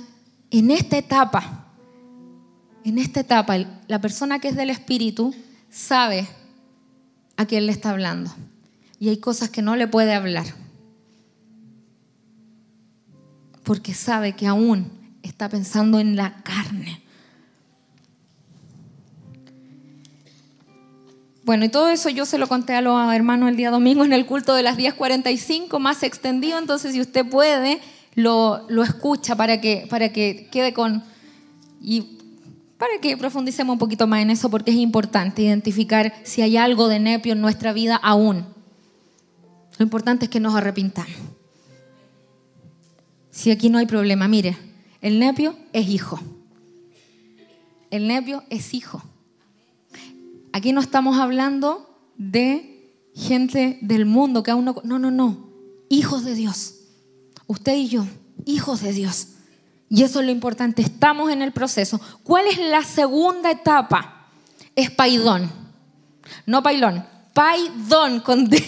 [0.49, 1.60] en esta etapa
[2.83, 5.33] en esta etapa, la persona que es del Espíritu
[5.69, 6.27] sabe
[7.37, 8.31] a quién le está hablando.
[8.99, 10.45] Y hay cosas que no le puede hablar.
[13.63, 14.91] Porque sabe que aún
[15.23, 17.01] está pensando en la carne.
[21.43, 24.13] Bueno, y todo eso yo se lo conté a los hermanos el día domingo en
[24.13, 26.59] el culto de las 10.45, más extendido.
[26.59, 27.79] Entonces, si usted puede,
[28.15, 31.03] lo, lo escucha para que, para que quede con...
[31.81, 32.20] Y
[32.81, 36.87] para que profundicemos un poquito más en eso porque es importante identificar si hay algo
[36.87, 38.43] de nepio en nuestra vida aún.
[39.77, 41.15] Lo importante es que nos arrepintamos.
[43.29, 44.57] Si aquí no hay problema, mire,
[44.99, 46.19] el nepio es hijo.
[47.91, 49.03] El nepio es hijo.
[50.51, 54.75] Aquí no estamos hablando de gente del mundo que aún no...
[54.83, 55.51] No, no, no.
[55.87, 56.79] Hijos de Dios.
[57.45, 58.07] Usted y yo,
[58.47, 59.27] hijos de Dios.
[59.93, 61.99] Y eso es lo importante, estamos en el proceso.
[62.23, 64.29] ¿Cuál es la segunda etapa?
[64.73, 65.51] Es paidón.
[66.45, 68.63] No pailón, paidón con D,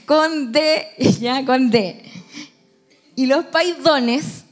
[0.06, 0.88] con D,
[1.20, 2.02] ya con D.
[3.14, 4.44] Y los paidones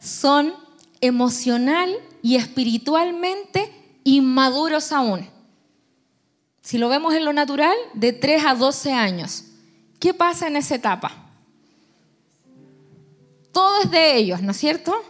[0.00, 0.54] son
[1.02, 3.70] emocional y espiritualmente
[4.02, 5.28] inmaduros aún.
[6.62, 9.44] Si lo vemos en lo natural, de 3 a 12 años.
[9.98, 11.12] ¿Qué pasa en esa etapa?
[13.52, 15.09] Todo es de ellos, ¿no es cierto?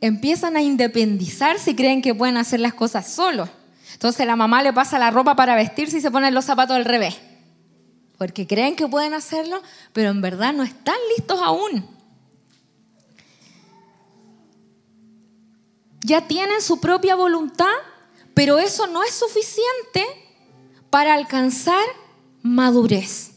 [0.00, 3.48] Empiezan a independizarse y creen que pueden hacer las cosas solos.
[3.92, 6.84] Entonces la mamá le pasa la ropa para vestirse y se ponen los zapatos al
[6.84, 7.16] revés.
[8.16, 11.86] Porque creen que pueden hacerlo, pero en verdad no están listos aún.
[16.02, 17.66] Ya tienen su propia voluntad,
[18.34, 20.06] pero eso no es suficiente
[20.88, 21.84] para alcanzar
[22.42, 23.32] madurez.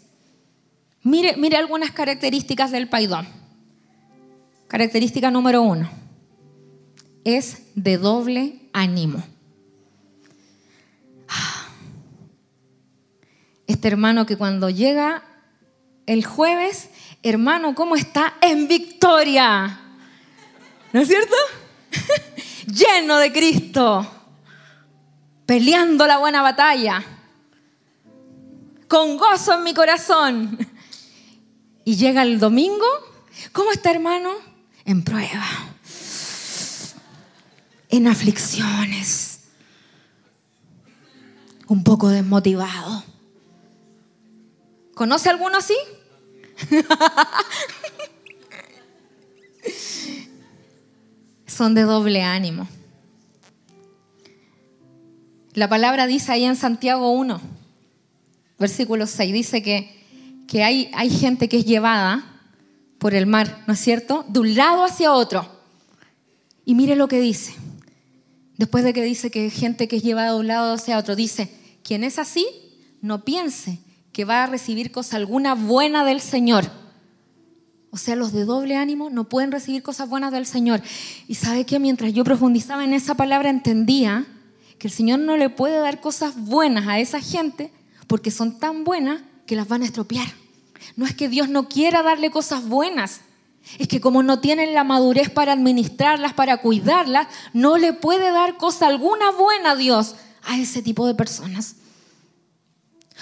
[1.01, 3.27] Mire, mire algunas características del paidón.
[4.69, 6.02] Característica número uno
[7.23, 9.23] es de doble ánimo.
[13.65, 15.23] Este hermano que cuando llega
[16.05, 16.89] el jueves,
[17.23, 18.35] hermano, ¿cómo está?
[18.41, 19.79] En victoria.
[20.91, 21.35] ¿No es cierto?
[22.67, 24.05] Lleno de Cristo,
[25.45, 27.03] peleando la buena batalla.
[28.87, 30.57] con gozo en mi corazón.
[31.83, 32.85] Y llega el domingo,
[33.51, 34.31] ¿cómo está hermano?
[34.85, 35.45] En prueba,
[37.93, 39.41] en aflicciones,
[41.67, 43.03] un poco desmotivado.
[44.95, 45.75] ¿Conoce alguno así?
[51.45, 52.67] Son de doble ánimo.
[55.53, 57.39] La palabra dice ahí en Santiago 1,
[58.57, 62.41] versículo 6, dice que, que hay, hay gente que es llevada
[62.97, 64.25] por el mar, ¿no es cierto?
[64.29, 65.47] De un lado hacia otro.
[66.65, 67.53] Y mire lo que dice.
[68.57, 71.49] Después de que dice que gente que es llevada de un lado hacia otro, dice,
[71.83, 72.45] quien es así,
[73.01, 73.79] no piense
[74.11, 76.69] que va a recibir cosa alguna buena del Señor.
[77.89, 80.81] O sea, los de doble ánimo no pueden recibir cosas buenas del Señor.
[81.27, 84.25] Y sabe que mientras yo profundizaba en esa palabra entendía
[84.79, 87.71] que el Señor no le puede dar cosas buenas a esa gente
[88.07, 90.27] porque son tan buenas que las van a estropear.
[90.95, 93.21] No es que Dios no quiera darle cosas buenas,
[93.79, 98.57] es que como no tienen la madurez para administrarlas, para cuidarlas, no le puede dar
[98.57, 101.75] cosa alguna buena a Dios a ese tipo de personas.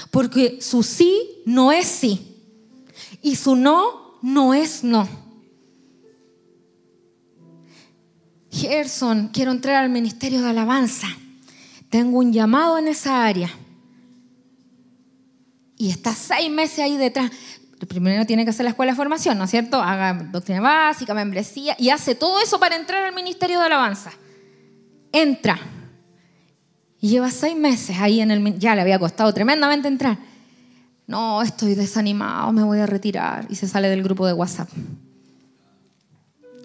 [0.09, 2.35] Porque su sí no es sí
[3.21, 5.07] y su no no es no.
[8.51, 11.07] Gerson, quiero entrar al ministerio de alabanza
[11.91, 13.51] tengo un llamado en esa área.
[15.77, 17.29] Y está seis meses ahí detrás.
[17.87, 19.81] Primero tiene que hacer la escuela de formación, ¿no es cierto?
[19.81, 24.11] Haga doctrina básica, membresía, y hace todo eso para entrar al ministerio de alabanza.
[25.11, 25.59] Entra.
[26.99, 28.59] Y lleva seis meses ahí en el...
[28.59, 30.17] Ya le había costado tremendamente entrar.
[31.07, 33.47] No, estoy desanimado, me voy a retirar.
[33.49, 34.69] Y se sale del grupo de WhatsApp.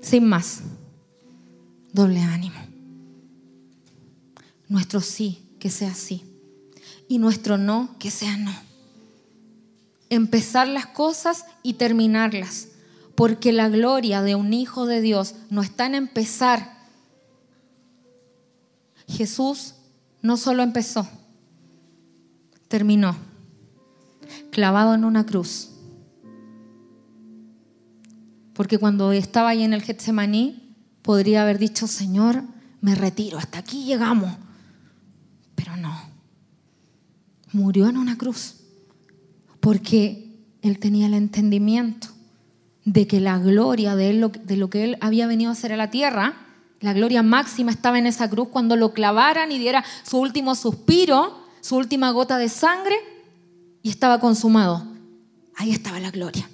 [0.03, 0.61] Sin más.
[1.93, 2.61] Doble ánimo.
[4.69, 6.25] Nuestro sí, que sea sí.
[7.09, 8.66] Y nuestro no, que sea no.
[10.11, 12.69] Empezar las cosas y terminarlas.
[13.15, 16.77] Porque la gloria de un hijo de Dios no está en empezar.
[19.09, 19.75] Jesús
[20.21, 21.09] no solo empezó,
[22.69, 23.17] terminó,
[24.51, 25.71] clavado en una cruz.
[28.53, 32.43] Porque cuando estaba ahí en el Getsemaní, podría haber dicho, Señor,
[32.81, 34.33] me retiro, hasta aquí llegamos.
[35.55, 35.97] Pero no.
[37.53, 38.66] Murió en una cruz
[39.67, 40.29] porque
[40.63, 42.07] él tenía el entendimiento
[42.85, 45.77] de que la gloria de, él, de lo que él había venido a hacer a
[45.77, 46.37] la tierra,
[46.79, 51.45] la gloria máxima estaba en esa cruz cuando lo clavaran y diera su último suspiro,
[51.63, 52.95] su última gota de sangre
[53.83, 54.87] y estaba consumado.
[55.57, 56.49] Ahí estaba la gloria.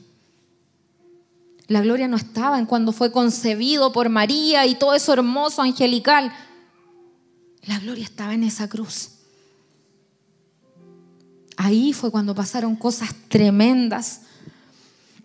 [1.66, 6.32] La gloria no estaba en cuando fue concebido por María y todo eso hermoso, angelical.
[7.64, 9.21] La gloria estaba en esa cruz.
[11.56, 14.22] Ahí fue cuando pasaron cosas tremendas.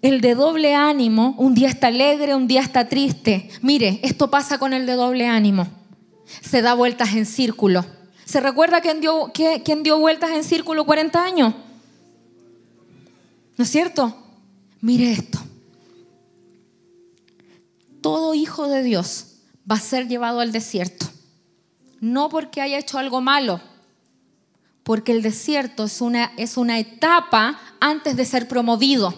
[0.01, 3.49] El de doble ánimo, un día está alegre, un día está triste.
[3.61, 5.67] Mire, esto pasa con el de doble ánimo.
[6.41, 7.85] Se da vueltas en círculo.
[8.25, 11.53] ¿Se recuerda quién dio, quién dio vueltas en círculo 40 años?
[13.57, 14.15] ¿No es cierto?
[14.81, 15.39] Mire esto.
[18.01, 19.37] Todo hijo de Dios
[19.69, 21.07] va a ser llevado al desierto
[21.99, 23.59] no porque haya hecho algo malo,
[24.87, 29.13] porque el desierto es una, es una etapa antes de ser promovido.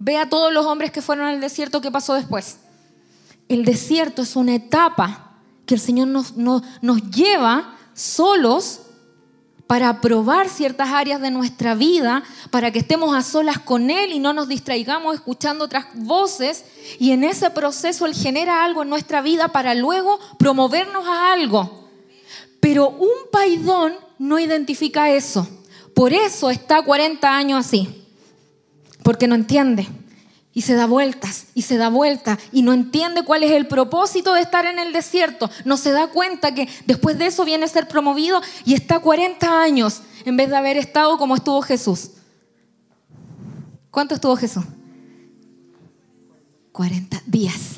[0.00, 2.58] Ve a todos los hombres que fueron al desierto, ¿qué pasó después?
[3.48, 8.80] El desierto es una etapa que el Señor nos, nos lleva solos
[9.68, 14.18] para probar ciertas áreas de nuestra vida, para que estemos a solas con Él y
[14.18, 16.64] no nos distraigamos escuchando otras voces.
[16.98, 21.85] Y en ese proceso Él genera algo en nuestra vida para luego promovernos a algo.
[22.60, 25.48] Pero un paidón no identifica eso.
[25.94, 28.04] Por eso está 40 años así.
[29.02, 29.88] Porque no entiende
[30.56, 34.32] y se da vueltas y se da vueltas y no entiende cuál es el propósito
[34.32, 35.50] de estar en el desierto.
[35.66, 39.62] No se da cuenta que después de eso viene a ser promovido y está 40
[39.62, 42.12] años en vez de haber estado como estuvo Jesús.
[43.90, 44.64] ¿Cuánto estuvo Jesús?
[46.72, 47.76] 40 días.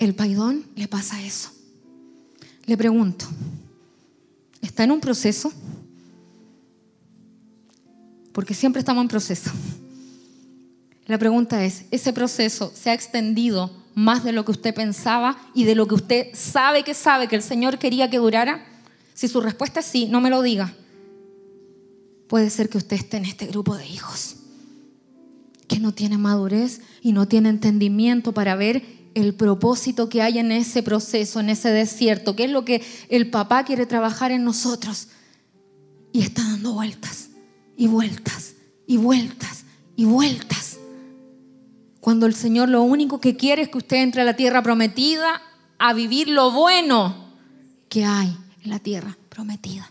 [0.00, 1.50] El paidón le pasa eso.
[2.66, 3.26] Le pregunto,
[4.60, 5.52] ¿está en un proceso?
[8.32, 9.50] porque siempre estamos en proceso.
[11.06, 15.64] La pregunta es, ¿ese proceso se ha extendido más de lo que usted pensaba y
[15.64, 18.64] de lo que usted sabe que sabe que el Señor quería que durara?
[19.14, 20.72] Si su respuesta es sí, no me lo diga.
[22.28, 24.36] Puede ser que usted esté en este grupo de hijos
[25.66, 28.82] que no tiene madurez y no tiene entendimiento para ver
[29.14, 33.30] el propósito que hay en ese proceso, en ese desierto, qué es lo que el
[33.30, 35.08] papá quiere trabajar en nosotros.
[36.12, 37.30] Y está dando vueltas
[37.76, 38.54] y vueltas
[38.86, 39.64] y vueltas
[39.96, 40.78] y vueltas.
[42.00, 45.42] Cuando el Señor lo único que quiere es que usted entre a la tierra prometida
[45.78, 47.30] a vivir lo bueno
[47.88, 49.90] que hay en la tierra prometida.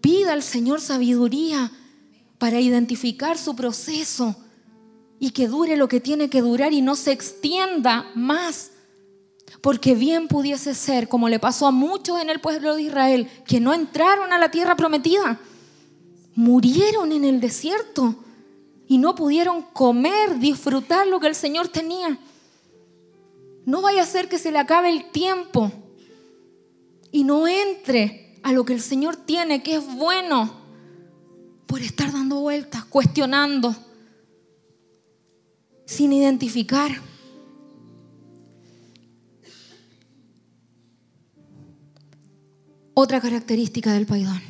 [0.00, 1.70] Pida al Señor sabiduría
[2.38, 4.36] para identificar su proceso
[5.22, 8.72] y que dure lo que tiene que durar y no se extienda más.
[9.60, 13.60] Porque bien pudiese ser, como le pasó a muchos en el pueblo de Israel, que
[13.60, 15.38] no entraron a la tierra prometida,
[16.34, 18.14] murieron en el desierto
[18.88, 22.18] y no pudieron comer, disfrutar lo que el Señor tenía.
[23.66, 25.70] No vaya a ser que se le acabe el tiempo
[27.12, 30.50] y no entre a lo que el Señor tiene, que es bueno,
[31.66, 33.76] por estar dando vueltas, cuestionando
[35.90, 36.92] sin identificar.
[42.94, 44.40] Otra característica del paidón,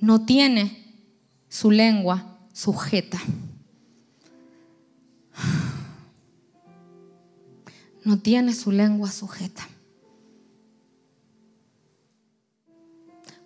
[0.00, 1.04] no tiene
[1.50, 3.20] su lengua sujeta.
[8.02, 9.68] No tiene su lengua sujeta.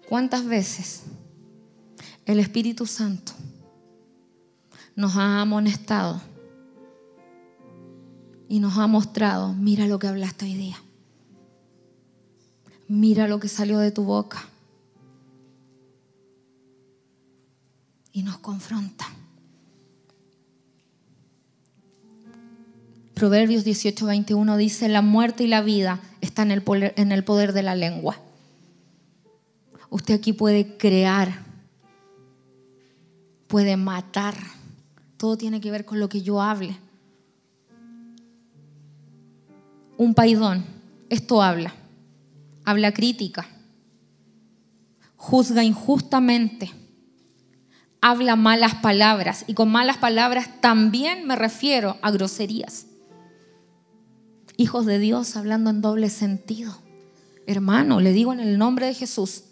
[0.09, 1.03] ¿Cuántas veces
[2.27, 3.33] el Espíritu Santo
[4.95, 6.30] nos ha amonestado
[8.51, 10.77] y nos ha mostrado, mira lo que hablaste hoy día.
[12.89, 14.43] Mira lo que salió de tu boca.
[18.11, 19.07] Y nos confronta.
[23.15, 27.23] Proverbios 18, 21 dice, la muerte y la vida están en el poder, en el
[27.23, 28.19] poder de la lengua.
[29.91, 31.45] Usted aquí puede crear,
[33.47, 34.35] puede matar.
[35.19, 36.77] Todo tiene que ver con lo que yo hable.
[40.01, 40.65] Un paidón,
[41.11, 41.75] esto habla,
[42.65, 43.47] habla crítica,
[45.15, 46.71] juzga injustamente,
[48.01, 52.87] habla malas palabras y con malas palabras también me refiero a groserías.
[54.57, 56.79] Hijos de Dios hablando en doble sentido.
[57.47, 59.43] Hermano, le digo en el nombre de Jesús,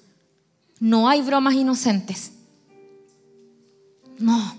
[0.81, 2.33] no hay bromas inocentes.
[4.19, 4.57] No.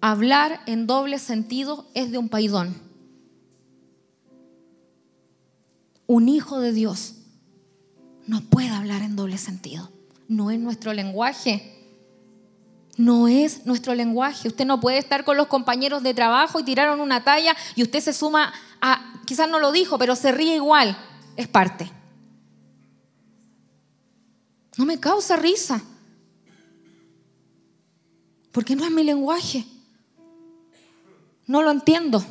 [0.00, 2.83] Hablar en doble sentido es de un paidón.
[6.06, 7.16] Un hijo de Dios
[8.26, 9.90] no puede hablar en doble sentido.
[10.28, 11.70] No es nuestro lenguaje.
[12.96, 14.48] No es nuestro lenguaje.
[14.48, 18.00] Usted no puede estar con los compañeros de trabajo y tiraron una talla y usted
[18.00, 20.96] se suma a, quizás no lo dijo, pero se ríe igual.
[21.36, 21.90] Es parte.
[24.76, 25.82] No me causa risa.
[28.52, 29.66] Porque no es mi lenguaje.
[31.46, 32.24] No lo entiendo.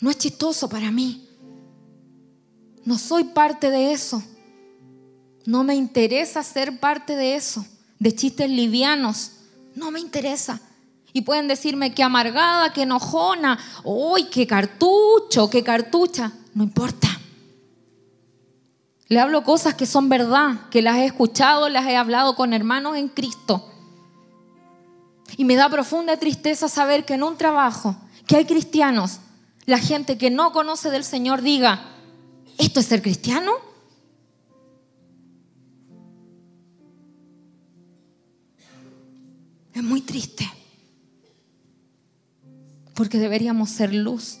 [0.00, 1.25] No es chistoso para mí.
[2.86, 4.22] No soy parte de eso.
[5.44, 7.66] No me interesa ser parte de eso,
[7.98, 9.32] de chistes livianos.
[9.74, 10.60] No me interesa.
[11.12, 16.32] Y pueden decirme que amargada, que enojona, uy, qué cartucho, qué cartucha.
[16.54, 17.08] No importa.
[19.08, 22.96] Le hablo cosas que son verdad, que las he escuchado, las he hablado con hermanos
[22.96, 23.68] en Cristo.
[25.36, 27.96] Y me da profunda tristeza saber que en un trabajo
[28.28, 29.18] que hay cristianos,
[29.64, 31.95] la gente que no conoce del Señor diga,
[32.58, 33.52] ¿Esto es ser cristiano?
[39.74, 40.50] Es muy triste.
[42.94, 44.38] Porque deberíamos ser luz.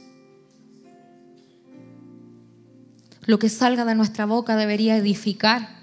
[3.26, 5.76] Lo que salga de nuestra boca debería edificar.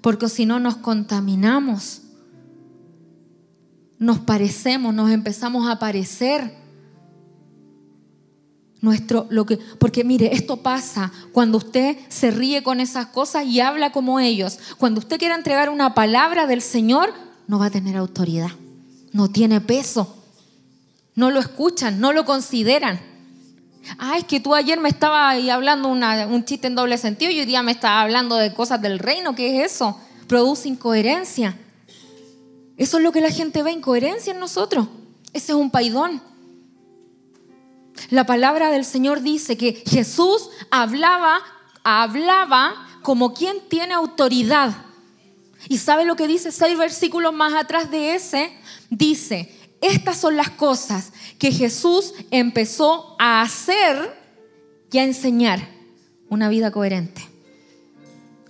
[0.00, 2.02] Porque si no nos contaminamos,
[3.98, 6.59] nos parecemos, nos empezamos a parecer
[8.80, 13.60] nuestro, lo que, porque mire, esto pasa cuando usted se ríe con esas cosas y
[13.60, 14.58] habla como ellos.
[14.78, 17.12] Cuando usted quiera entregar una palabra del Señor,
[17.46, 18.50] no va a tener autoridad,
[19.12, 20.16] no tiene peso,
[21.14, 23.00] no lo escuchan, no lo consideran.
[23.98, 27.46] Ah, es que tú ayer me estabas hablando un chiste en doble sentido y hoy
[27.46, 29.34] día me estaba hablando de cosas del reino.
[29.34, 29.98] ¿Qué es eso?
[30.26, 31.56] Produce incoherencia.
[32.76, 34.86] Eso es lo que la gente ve, incoherencia en nosotros.
[35.32, 36.22] Ese es un paidón.
[38.08, 41.40] La palabra del Señor dice que Jesús hablaba,
[41.84, 44.74] hablaba como quien tiene autoridad.
[45.68, 48.52] ¿Y sabe lo que dice seis versículos más atrás de ese?
[48.88, 54.16] Dice, estas son las cosas que Jesús empezó a hacer
[54.90, 55.68] y a enseñar
[56.28, 57.22] una vida coherente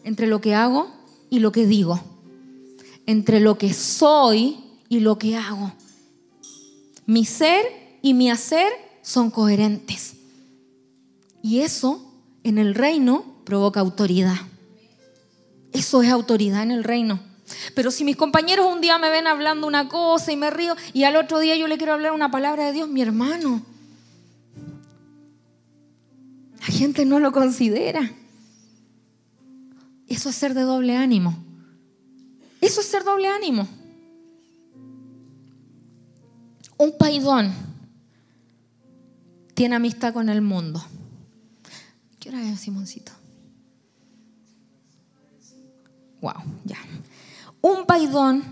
[0.04, 0.90] entre lo que hago
[1.28, 2.00] y lo que digo,
[3.06, 5.72] entre lo que soy y lo que hago.
[7.06, 8.72] Mi ser y mi hacer
[9.10, 10.14] son coherentes.
[11.42, 12.02] Y eso
[12.44, 14.36] en el reino provoca autoridad.
[15.72, 17.18] Eso es autoridad en el reino.
[17.74, 21.02] Pero si mis compañeros un día me ven hablando una cosa y me río y
[21.02, 23.62] al otro día yo le quiero hablar una palabra de Dios, mi hermano,
[26.60, 28.12] la gente no lo considera.
[30.06, 31.36] Eso es ser de doble ánimo.
[32.60, 33.66] Eso es ser doble ánimo.
[36.76, 37.69] Un paidón
[39.54, 40.82] tiene amistad con el mundo.
[42.18, 43.12] ¿Qué hora es, Simoncito?
[46.20, 46.34] Wow,
[46.64, 46.78] ya.
[47.62, 48.42] Un paidón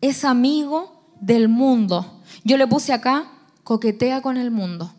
[0.00, 2.22] es amigo del mundo.
[2.44, 3.30] Yo le puse acá,
[3.64, 4.92] coquetea con el mundo.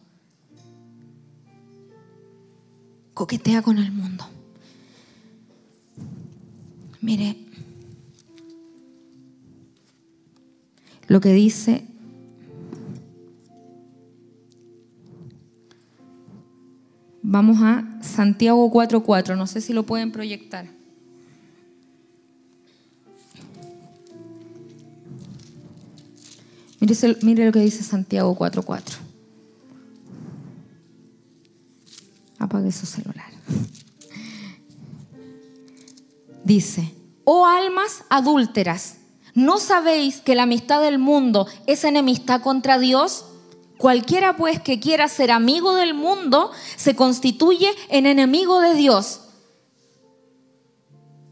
[3.13, 4.25] Coquetea con el mundo.
[7.01, 7.37] Mire,
[11.07, 11.87] lo que dice
[17.29, 20.65] Vamos a Santiago 4.4, no sé si lo pueden proyectar.
[26.79, 28.81] Mire, lo que dice Santiago 4.4.
[32.39, 33.29] Apague su celular.
[36.45, 36.93] Dice,
[37.25, 38.99] oh almas adúlteras,
[39.33, 43.25] ¿no sabéis que la amistad del mundo es enemistad contra Dios?
[43.77, 49.21] Cualquiera pues que quiera ser amigo del mundo se constituye en enemigo de Dios.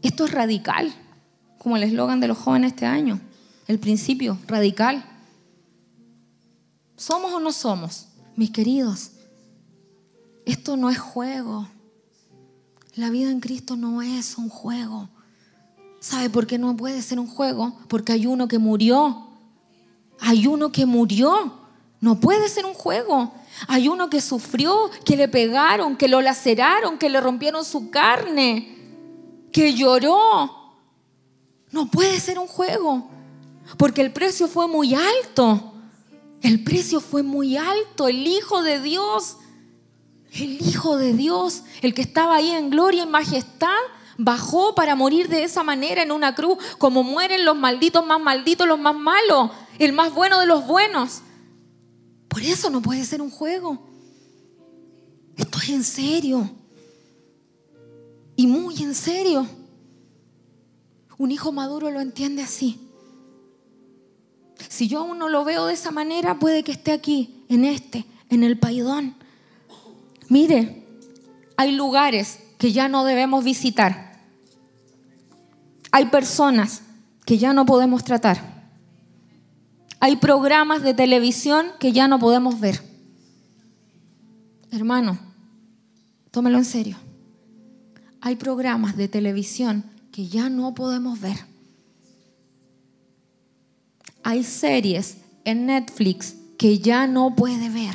[0.02, 0.94] Esto es radical,
[1.58, 3.20] como el eslogan de los jóvenes este año,
[3.66, 5.04] el principio, radical.
[6.96, 8.06] ¿Somos o no somos?
[8.36, 9.10] Mis queridos,
[10.44, 11.66] esto no es juego.
[12.94, 15.08] La vida en Cristo no es un juego.
[15.98, 17.76] ¿Sabe por qué no puede ser un juego?
[17.88, 19.26] Porque hay uno que murió.
[20.20, 21.65] Hay uno que murió
[22.00, 23.32] no puede ser un juego.
[23.68, 28.76] Hay uno que sufrió, que le pegaron, que lo laceraron, que le rompieron su carne,
[29.52, 30.74] que lloró.
[31.70, 33.08] No puede ser un juego,
[33.76, 35.72] porque el precio fue muy alto.
[36.42, 38.08] El precio fue muy alto.
[38.08, 39.38] El Hijo de Dios,
[40.32, 43.68] el Hijo de Dios, el que estaba ahí en gloria y majestad,
[44.18, 48.66] bajó para morir de esa manera en una cruz, como mueren los malditos más malditos,
[48.66, 51.22] los más malos, el más bueno de los buenos.
[52.36, 53.78] Por eso no puede ser un juego.
[55.38, 56.50] Esto es en serio.
[58.36, 59.46] Y muy en serio.
[61.16, 62.78] Un hijo maduro lo entiende así.
[64.68, 68.04] Si yo aún no lo veo de esa manera, puede que esté aquí, en este,
[68.28, 69.14] en el paidón.
[70.28, 70.84] Mire,
[71.56, 74.20] hay lugares que ya no debemos visitar.
[75.90, 76.82] Hay personas
[77.24, 78.55] que ya no podemos tratar.
[80.00, 82.82] Hay programas de televisión que ya no podemos ver.
[84.70, 85.18] Hermano,
[86.30, 86.96] tómelo en serio.
[88.20, 91.38] Hay programas de televisión que ya no podemos ver.
[94.22, 97.94] Hay series en Netflix que ya no puede ver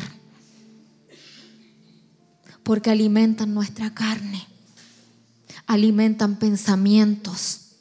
[2.64, 4.48] porque alimentan nuestra carne,
[5.66, 7.76] alimentan pensamientos,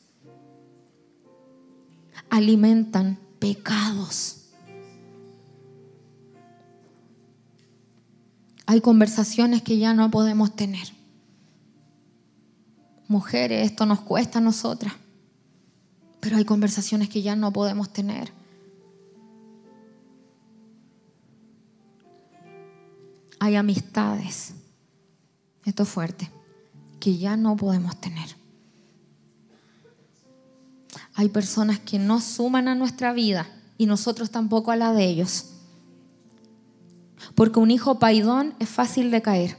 [2.28, 4.36] alimentan pecados.
[8.66, 10.92] Hay conversaciones que ya no podemos tener.
[13.08, 14.94] Mujeres, esto nos cuesta a nosotras,
[16.20, 18.30] pero hay conversaciones que ya no podemos tener.
[23.40, 24.54] Hay amistades,
[25.64, 26.30] esto es fuerte,
[27.00, 28.39] que ya no podemos tener.
[31.20, 33.46] Hay personas que no suman a nuestra vida
[33.76, 35.50] y nosotros tampoco a la de ellos.
[37.34, 39.58] Porque un hijo paidón es fácil de caer.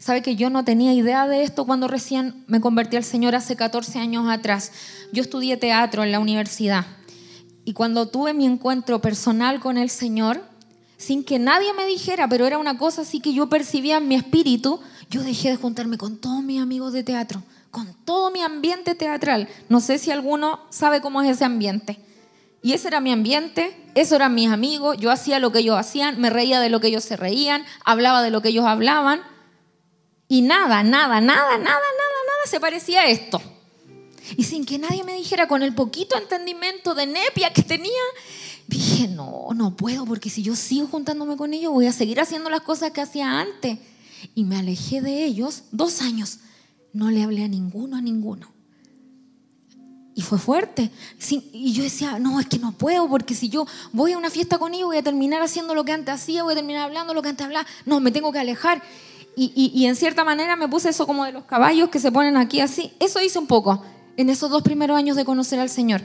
[0.00, 3.54] ¿Sabe que yo no tenía idea de esto cuando recién me convertí al Señor hace
[3.54, 4.72] 14 años atrás?
[5.12, 6.84] Yo estudié teatro en la universidad
[7.64, 10.42] y cuando tuve mi encuentro personal con el Señor,
[10.96, 14.16] sin que nadie me dijera, pero era una cosa así que yo percibía en mi
[14.16, 14.80] espíritu,
[15.10, 19.48] yo dejé de juntarme con todos mis amigos de teatro con todo mi ambiente teatral.
[19.68, 21.98] No sé si alguno sabe cómo es ese ambiente.
[22.62, 26.20] Y ese era mi ambiente, esos eran mis amigos, yo hacía lo que ellos hacían,
[26.20, 29.20] me reía de lo que ellos se reían, hablaba de lo que ellos hablaban.
[30.26, 33.40] Y nada, nada, nada, nada, nada, nada se parecía a esto.
[34.36, 37.92] Y sin que nadie me dijera, con el poquito entendimiento de nepia que tenía,
[38.66, 42.50] dije, no, no puedo, porque si yo sigo juntándome con ellos, voy a seguir haciendo
[42.50, 43.78] las cosas que hacía antes.
[44.34, 46.40] Y me alejé de ellos dos años
[46.96, 48.48] no le hablé a ninguno, a ninguno.
[50.14, 50.90] Y fue fuerte.
[51.30, 54.56] y yo decía, no, es que no puedo, porque si yo voy a una fiesta
[54.56, 57.20] con ellos, voy a terminar haciendo lo que antes hacía, voy a terminar hablando lo
[57.20, 57.66] que antes hablaba.
[57.84, 58.82] No, me tengo que alejar.
[59.36, 62.38] Y, y, en cierta manera me puse eso como de los caballos que se ponen
[62.38, 62.94] aquí así.
[62.98, 63.84] Eso hice un poco
[64.16, 66.00] en esos dos primeros años de conocer al Señor.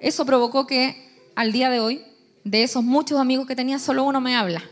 [0.00, 2.02] Eso provocó que al día de hoy,
[2.42, 4.64] de esos muchos amigos que tenía, solo uno me habla.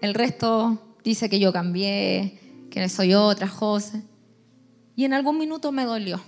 [0.00, 2.38] El resto dice que yo cambié,
[2.74, 4.02] que soy otra, José.
[4.96, 6.20] Y en algún minuto me dolió.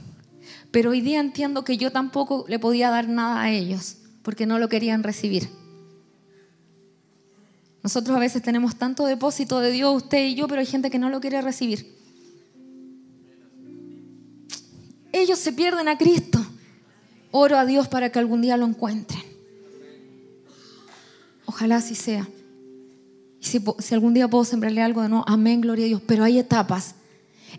[0.71, 4.61] Pero hoy día entiendo que yo tampoco le podía dar nada a ellos, porque no
[4.61, 5.49] lo querían recibir.
[7.83, 11.01] Nosotros a veces tenemos tanto depósito de Dios, usted y yo, pero hay gente que
[11.01, 11.97] no lo quiere recibir.
[15.13, 16.39] Ellos se pierden a Cristo.
[17.33, 19.23] Oro a Dios para que algún día lo encuentren.
[21.45, 22.29] Ojalá así sea.
[23.41, 26.03] Y si, algún día puedo sembrarle algo de nuevo, amén, gloria a Dios.
[26.07, 26.95] Pero hay etapas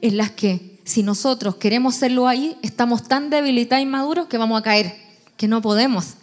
[0.02, 4.60] en las que si nosotros queremos serlo ahí, estamos tan debilitados y maduros que vamos
[4.60, 4.96] a caer,
[5.36, 6.16] que no podemos.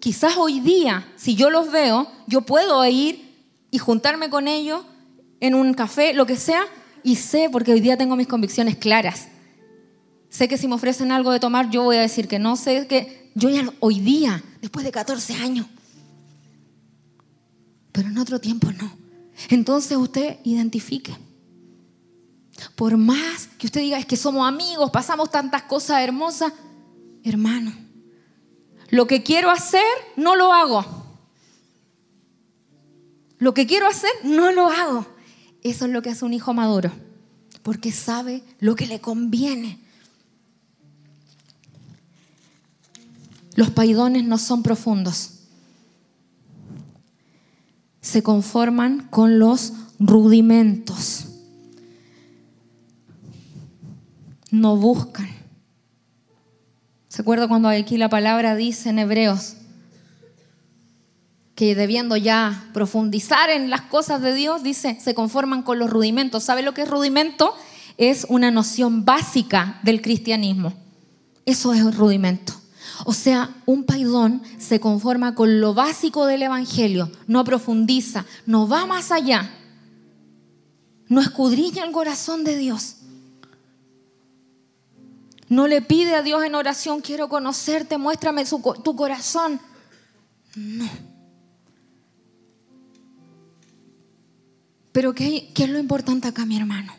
[0.00, 3.30] Quizás hoy día, si yo los veo, yo puedo ir
[3.70, 4.82] y juntarme con ellos
[5.40, 6.64] en un café, lo que sea,
[7.02, 9.28] y sé, porque hoy día tengo mis convicciones claras.
[10.28, 12.86] Sé que si me ofrecen algo de tomar, yo voy a decir que no, sé
[12.86, 15.66] que yo ya hoy día, después de 14 años,
[17.92, 18.90] pero en otro tiempo no.
[19.48, 21.16] Entonces usted identifique.
[22.74, 26.52] Por más que usted diga, es que somos amigos, pasamos tantas cosas hermosas,
[27.24, 27.72] hermano,
[28.90, 29.82] lo que quiero hacer,
[30.16, 30.84] no lo hago.
[33.38, 35.06] Lo que quiero hacer, no lo hago.
[35.62, 36.90] Eso es lo que hace un hijo maduro,
[37.62, 39.78] porque sabe lo que le conviene.
[43.54, 45.39] Los paidones no son profundos.
[48.00, 51.30] Se conforman con los rudimentos.
[54.50, 55.28] no buscan.
[57.08, 59.56] ¿Se acuerda cuando aquí la palabra dice en Hebreos
[61.54, 66.42] que debiendo ya profundizar en las cosas de Dios, dice, se conforman con los rudimentos.
[66.42, 67.54] ¿Sabe lo que es rudimento?
[67.98, 70.72] Es una noción básica del cristianismo.
[71.44, 72.54] Eso es rudimento.
[73.04, 78.86] O sea, un paidón se conforma con lo básico del Evangelio, no profundiza, no va
[78.86, 79.50] más allá,
[81.08, 82.96] no escudriña el corazón de Dios.
[85.48, 89.60] No le pide a Dios en oración, quiero conocerte, muéstrame tu corazón.
[90.54, 90.88] No.
[94.92, 96.94] Pero ¿qué, ¿qué es lo importante acá, mi hermano?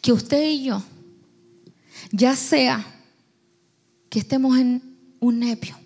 [0.00, 0.82] Que usted y yo,
[2.12, 2.93] ya sea
[4.14, 4.80] que estemos en
[5.18, 5.76] un nepio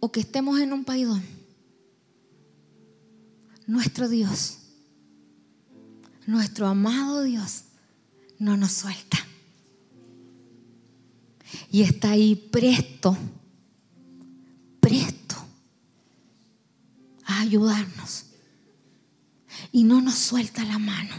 [0.00, 1.22] o que estemos en un paidón,
[3.66, 4.58] nuestro Dios,
[6.26, 7.62] nuestro amado Dios,
[8.38, 9.16] no nos suelta.
[11.72, 13.16] Y está ahí presto,
[14.80, 15.36] presto
[17.24, 18.26] a ayudarnos.
[19.72, 21.14] Y no nos suelta la mano.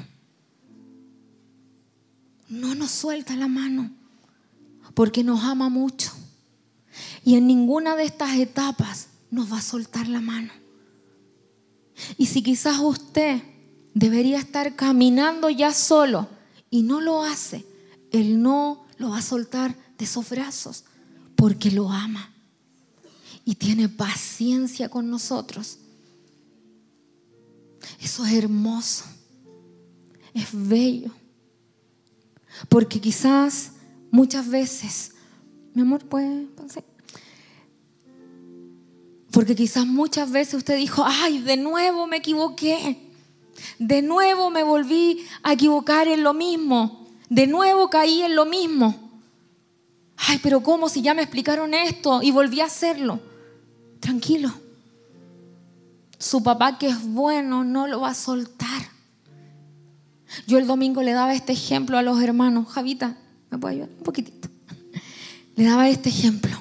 [2.50, 4.01] No nos suelta la mano
[4.94, 6.12] porque nos ama mucho.
[7.24, 10.52] Y en ninguna de estas etapas nos va a soltar la mano.
[12.18, 13.42] Y si quizás usted
[13.94, 16.28] debería estar caminando ya solo,
[16.72, 17.66] y no lo hace,
[18.12, 20.86] Él no lo va a soltar de esos brazos
[21.36, 22.32] porque lo ama
[23.46, 25.78] y tiene paciencia con nosotros.
[28.00, 29.04] Eso es hermoso,
[30.34, 31.12] es bello,
[32.70, 33.74] porque quizás
[34.12, 35.14] muchas veces,
[35.74, 36.48] mi amor, puede
[39.32, 43.10] porque quizás muchas veces usted dijo, ay, de nuevo me equivoqué.
[43.80, 47.08] De nuevo me volví a equivocar en lo mismo.
[47.30, 48.94] De nuevo caí en lo mismo.
[50.18, 53.22] Ay, pero ¿cómo si ya me explicaron esto y volví a hacerlo?
[54.02, 54.54] Tranquilo.
[56.20, 58.90] Su papá que es bueno no lo va a soltar.
[60.46, 62.68] Yo el domingo le daba este ejemplo a los hermanos.
[62.68, 63.18] Javita,
[63.52, 63.90] ¿me puede ayudar?
[63.98, 64.50] Un poquitito.
[65.56, 66.52] Le daba este ejemplo.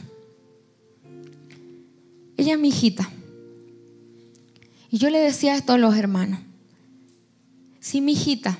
[2.36, 3.08] Ella es mi hijita.
[4.90, 6.40] Y yo le decía esto a los hermanos.
[7.78, 8.58] Si mi hijita,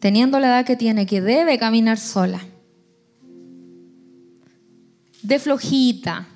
[0.00, 2.40] teniendo la edad que tiene, que debe caminar sola,
[5.22, 6.26] de flojita,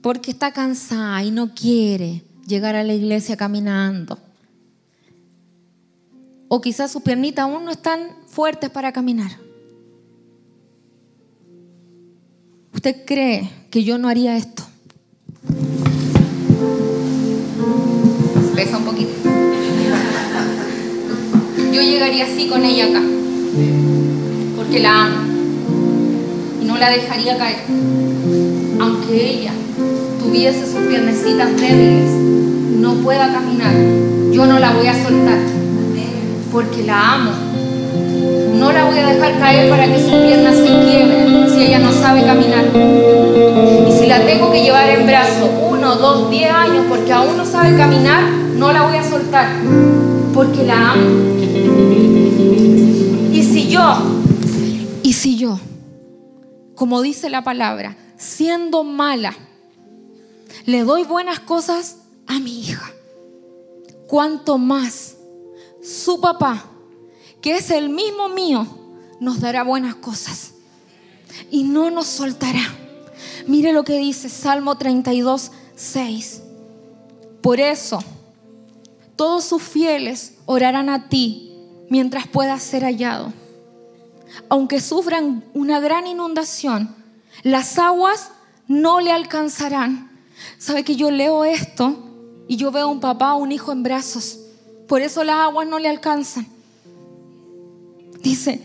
[0.00, 4.18] porque está cansada y no quiere llegar a la iglesia caminando,
[6.54, 9.30] o quizás sus piernitas aún no están fuertes para caminar.
[12.74, 14.62] ¿Usted cree que yo no haría esto?
[18.76, 19.12] un poquito.
[21.72, 23.02] yo llegaría así con ella acá,
[24.54, 25.22] porque la amo
[26.60, 27.60] y no la dejaría caer,
[28.78, 29.52] aunque ella
[30.20, 32.10] tuviese sus piernecitas débiles,
[32.78, 33.74] no pueda caminar,
[34.32, 35.61] yo no la voy a soltar,
[36.52, 37.30] porque la amo.
[38.54, 41.90] No la voy a dejar caer para que sus piernas se quiebren si ella no
[41.90, 42.66] sabe caminar.
[43.88, 47.46] Y si la tengo que llevar en brazos uno, dos, diez años porque aún no
[47.46, 48.22] sabe caminar,
[48.56, 49.48] no la voy a soltar
[50.34, 51.02] porque la amo.
[53.32, 53.96] Y si yo,
[55.02, 55.58] y si yo,
[56.74, 59.34] como dice la palabra, siendo mala,
[60.66, 61.96] le doy buenas cosas
[62.26, 62.92] a mi hija,
[64.06, 65.11] cuanto más
[65.82, 66.64] su papá,
[67.40, 68.66] que es el mismo mío,
[69.20, 70.54] nos dará buenas cosas
[71.50, 72.62] y no nos soltará.
[73.46, 76.42] Mire lo que dice Salmo 32, 6.
[77.40, 77.98] Por eso,
[79.16, 81.52] todos sus fieles orarán a ti
[81.90, 83.32] mientras puedas ser hallado.
[84.48, 86.94] Aunque sufran una gran inundación,
[87.42, 88.30] las aguas
[88.68, 90.10] no le alcanzarán.
[90.58, 91.96] ¿Sabe que yo leo esto
[92.48, 94.41] y yo veo a un papá, un hijo en brazos?
[94.88, 96.46] Por eso las aguas no le alcanzan.
[98.20, 98.60] Dice,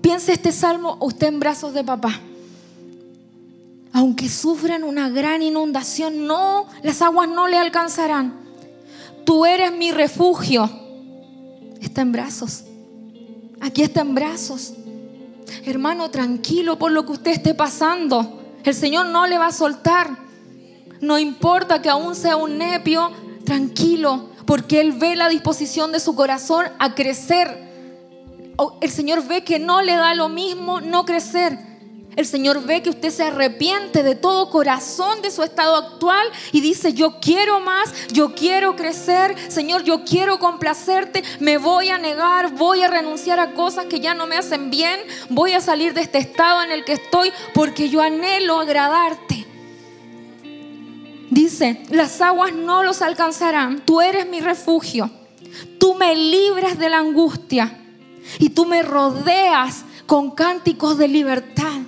[0.00, 2.20] piense este salmo usted en brazos de papá.
[3.92, 8.34] Aunque sufran una gran inundación, no, las aguas no le alcanzarán.
[9.24, 10.70] Tú eres mi refugio.
[11.80, 12.64] Está en brazos.
[13.60, 14.74] Aquí está en brazos.
[15.64, 18.42] Hermano, tranquilo por lo que usted esté pasando.
[18.64, 20.16] El Señor no le va a soltar.
[21.00, 23.10] No importa que aún sea un nepio,
[23.44, 27.68] tranquilo, porque Él ve la disposición de su corazón a crecer.
[28.80, 31.58] El Señor ve que no le da lo mismo no crecer.
[32.16, 36.62] El Señor ve que usted se arrepiente de todo corazón de su estado actual y
[36.62, 42.54] dice, yo quiero más, yo quiero crecer, Señor, yo quiero complacerte, me voy a negar,
[42.54, 46.00] voy a renunciar a cosas que ya no me hacen bien, voy a salir de
[46.00, 49.47] este estado en el que estoy porque yo anhelo agradarte.
[51.30, 55.10] Dice, las aguas no los alcanzarán, tú eres mi refugio,
[55.78, 57.78] tú me libras de la angustia
[58.38, 61.78] y tú me rodeas con cánticos de libertad.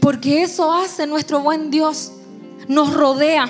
[0.00, 2.12] Porque eso hace nuestro buen Dios.
[2.68, 3.48] Nos rodea,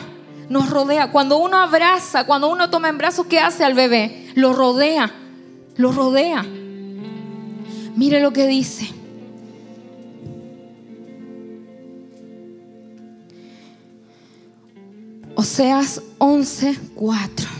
[0.49, 1.11] nos rodea.
[1.11, 4.30] Cuando uno abraza, cuando uno toma en brazos, ¿qué hace al bebé?
[4.34, 5.12] Lo rodea,
[5.76, 6.44] lo rodea.
[7.97, 8.95] Mire lo que dice.
[15.37, 17.57] Oseas 11, 4.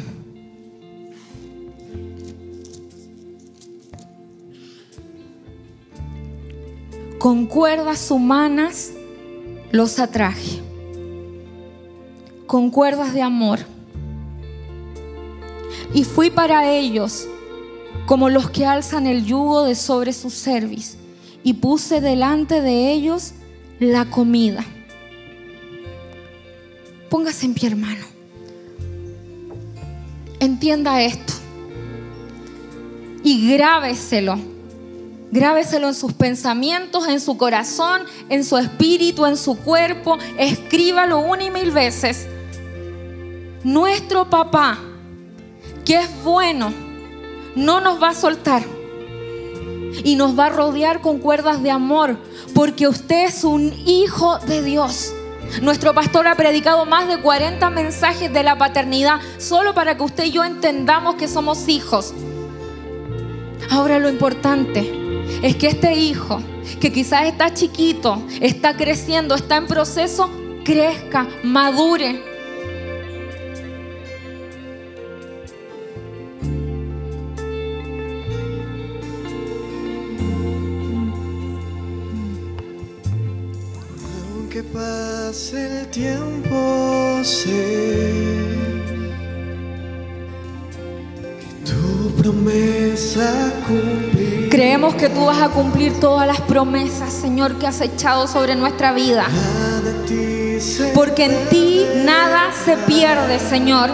[7.27, 8.93] con cuerdas humanas
[9.73, 10.61] los atraje,
[12.47, 13.59] con cuerdas de amor.
[15.93, 17.27] Y fui para ellos
[18.07, 20.99] como los que alzan el yugo de sobre su cerviz,
[21.43, 23.33] y puse delante de ellos
[23.81, 24.65] la comida.
[27.17, 28.05] Póngase en pie, hermano.
[30.39, 31.33] Entienda esto
[33.25, 34.39] y grábeselo
[35.31, 40.19] Grábeselo en sus pensamientos, en su corazón, en su espíritu, en su cuerpo.
[40.37, 42.27] Escríbalo una y mil veces.
[43.65, 44.79] Nuestro papá,
[45.87, 46.71] que es bueno,
[47.55, 48.63] no nos va a soltar.
[50.05, 52.19] Y nos va a rodear con cuerdas de amor,
[52.55, 55.15] porque usted es un hijo de Dios.
[55.63, 60.25] Nuestro pastor ha predicado más de 40 mensajes de la paternidad, solo para que usted
[60.25, 62.13] y yo entendamos que somos hijos.
[63.71, 64.93] Ahora lo importante
[65.43, 66.41] es que este hijo,
[66.81, 70.31] que quizás está chiquito, está creciendo, está en proceso,
[70.65, 72.36] crezca, madure.
[85.37, 87.51] Pase el tiempo, sé
[91.41, 94.49] que tu promesa cumplirá.
[94.49, 98.93] Creemos que tú vas a cumplir todas las promesas, Señor, que has echado sobre nuestra
[98.93, 99.27] vida.
[100.95, 103.91] Porque en ti nada se pierde, Señor.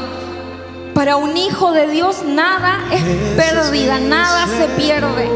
[0.94, 3.02] Para un hijo de Dios nada es
[3.34, 5.28] pérdida, nada se pierde.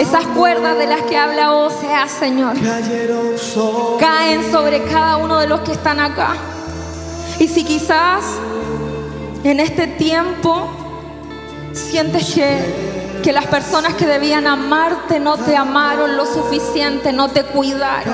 [0.00, 2.56] Esas cuerdas de las que habla Osea, Señor,
[4.00, 6.34] caen sobre cada uno de los que están acá.
[7.38, 8.24] Y si quizás
[9.44, 10.68] en este tiempo
[11.72, 17.44] sientes que, que las personas que debían amarte no te amaron lo suficiente, no te
[17.44, 18.12] cuidaron.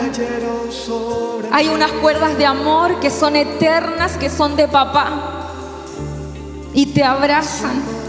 [1.53, 5.49] Hay unas cuerdas de amor que son eternas, que son de papá.
[6.75, 8.02] Y te abrazan.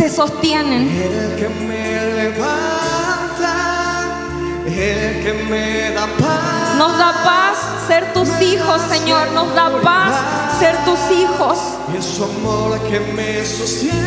[0.00, 0.88] Te sostienen.
[0.88, 3.52] El que me levanta,
[4.64, 6.74] el que me da paz.
[6.78, 9.30] Nos da paz ser tus hijos, Señor.
[9.32, 10.14] Nos da paz
[10.58, 11.58] ser tus hijos.
[11.92, 13.98] Y es su amor que me sostiene,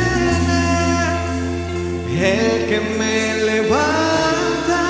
[2.19, 4.81] el que me levanta,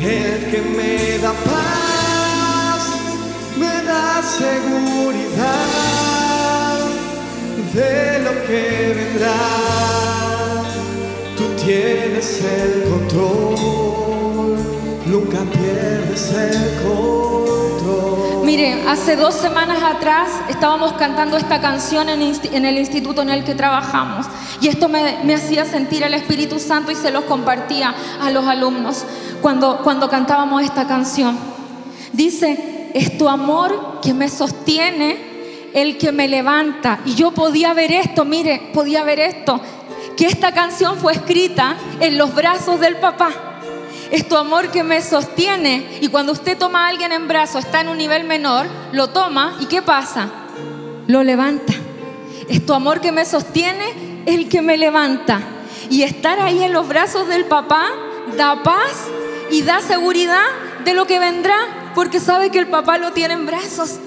[0.00, 2.82] el que me da paz,
[3.58, 5.80] me da seguridad
[7.74, 9.79] de lo que vendrá.
[11.70, 14.56] Tienes el control,
[15.06, 18.44] nunca pierdes el control.
[18.44, 22.22] Mire, hace dos semanas atrás estábamos cantando esta canción en,
[22.64, 24.26] el instituto en el que trabajamos
[24.60, 28.48] y esto me, me hacía sentir el Espíritu Santo y se los compartía a los
[28.48, 29.04] alumnos
[29.40, 31.38] cuando, cuando cantábamos esta canción.
[32.12, 35.30] Dice, es tu amor que me sostiene,
[35.72, 36.98] el que me levanta.
[37.04, 39.60] Y yo podía ver esto, mire, podía ver esto,
[40.20, 43.30] que esta canción fue escrita en los brazos del papá.
[44.10, 45.98] Es tu amor que me sostiene.
[46.02, 49.56] Y cuando usted toma a alguien en brazos, está en un nivel menor, lo toma
[49.60, 50.28] y ¿qué pasa?
[51.06, 51.72] Lo levanta.
[52.50, 55.40] Es tu amor que me sostiene, el que me levanta.
[55.88, 57.86] Y estar ahí en los brazos del papá
[58.36, 59.06] da paz
[59.50, 60.44] y da seguridad
[60.84, 63.98] de lo que vendrá, porque sabe que el papá lo tiene en brazos.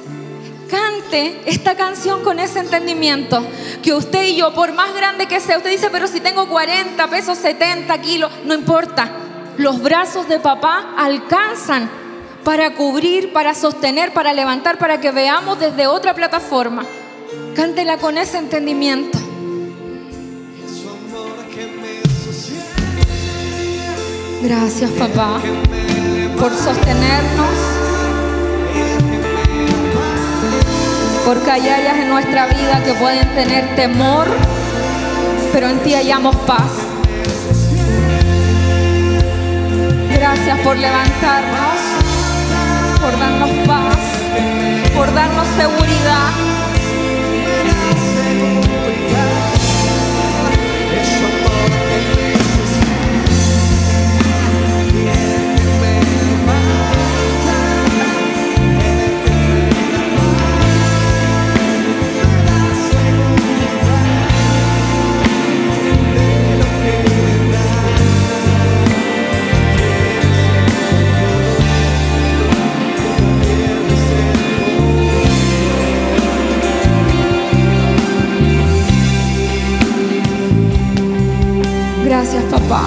[0.74, 3.46] Cante esta canción con ese entendimiento.
[3.84, 7.08] Que usted y yo, por más grande que sea, usted dice, pero si tengo 40
[7.12, 9.12] pesos, 70 kilos, no importa.
[9.58, 11.92] Los brazos de papá alcanzan
[12.44, 16.84] para cubrir, para sostener, para levantar, para que veamos desde otra plataforma.
[17.56, 19.20] Cántela con ese entendimiento.
[24.42, 25.40] Gracias, papá,
[26.40, 27.73] por sostenernos,
[31.26, 34.28] porque hay áreas en nuestra vida que pueden tener temor,
[35.52, 36.72] pero en ti hallamos paz.
[40.12, 41.80] Gracias por levantarnos,
[43.02, 43.98] por darnos paz,
[44.96, 46.53] por darnos seguridad.
[82.16, 82.84] Gracias papá.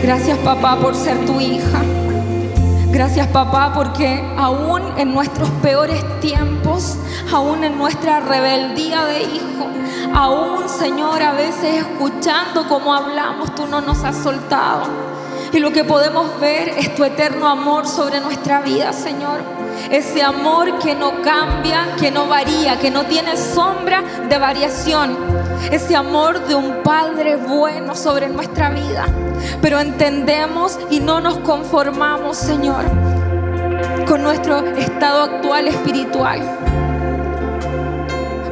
[0.00, 1.82] Gracias papá por ser tu hija.
[2.92, 6.98] Gracias papá porque aún en nuestros peores tiempos,
[7.32, 9.66] aún en nuestra rebeldía de hijo,
[10.14, 14.84] aún Señor a veces escuchando cómo hablamos, tú no nos has soltado.
[15.52, 19.40] Y lo que podemos ver es tu eterno amor sobre nuestra vida, Señor.
[19.90, 25.27] Ese amor que no cambia, que no varía, que no tiene sombra de variación.
[25.70, 29.06] Ese amor de un Padre bueno sobre nuestra vida.
[29.60, 32.84] Pero entendemos y no nos conformamos, Señor,
[34.08, 36.40] con nuestro estado actual espiritual.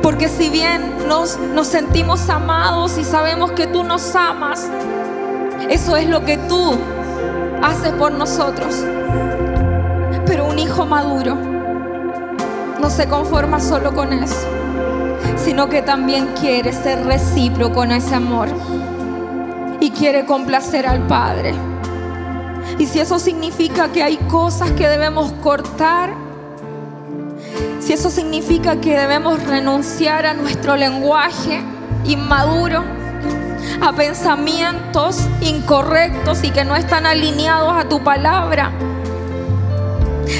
[0.02, 4.68] Porque si bien nos, nos sentimos amados y sabemos que tú nos amas,
[5.68, 6.78] eso es lo que tú
[7.62, 8.84] haces por nosotros.
[10.26, 11.36] Pero un hijo maduro
[12.80, 14.46] no se conforma solo con eso,
[15.36, 18.48] sino que también quiere ser recíproco con ese amor
[19.80, 21.54] y quiere complacer al Padre.
[22.78, 26.14] Y si eso significa que hay cosas que debemos cortar,
[27.80, 31.62] si eso significa que debemos renunciar a nuestro lenguaje
[32.04, 32.82] inmaduro,
[33.80, 38.72] a pensamientos incorrectos y que no están alineados a tu palabra,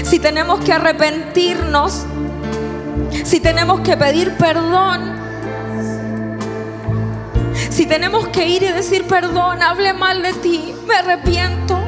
[0.04, 2.04] si tenemos que arrepentirnos,
[3.24, 5.14] si tenemos que pedir perdón,
[7.70, 11.78] si tenemos que ir y decir perdón, hable mal de ti, me arrepiento.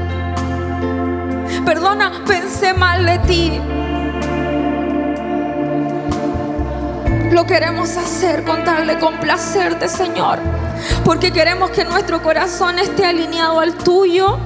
[1.64, 3.60] Perdona, pensé mal de ti.
[7.30, 10.38] Lo queremos hacer con tal complacerte, Señor.
[11.04, 14.38] Porque queremos que nuestro corazón esté alineado al tuyo.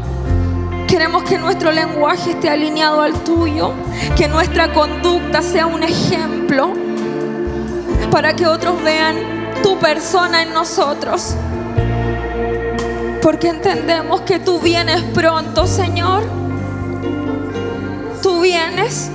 [0.93, 3.73] Queremos que nuestro lenguaje esté alineado al tuyo.
[4.15, 6.75] Que nuestra conducta sea un ejemplo.
[8.11, 9.17] Para que otros vean
[9.63, 11.35] tu persona en nosotros.
[13.23, 16.25] Porque entendemos que tú vienes pronto, Señor.
[18.43, 19.11] vienes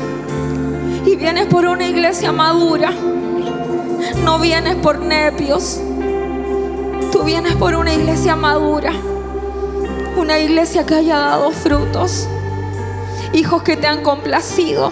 [1.06, 2.92] y vienes por una iglesia madura.
[4.24, 5.80] No vienes por nepios.
[7.12, 8.94] Tú vienes por una iglesia madura.
[10.18, 12.28] Una iglesia que haya dado frutos.
[13.34, 14.92] Hijos que te han complacido.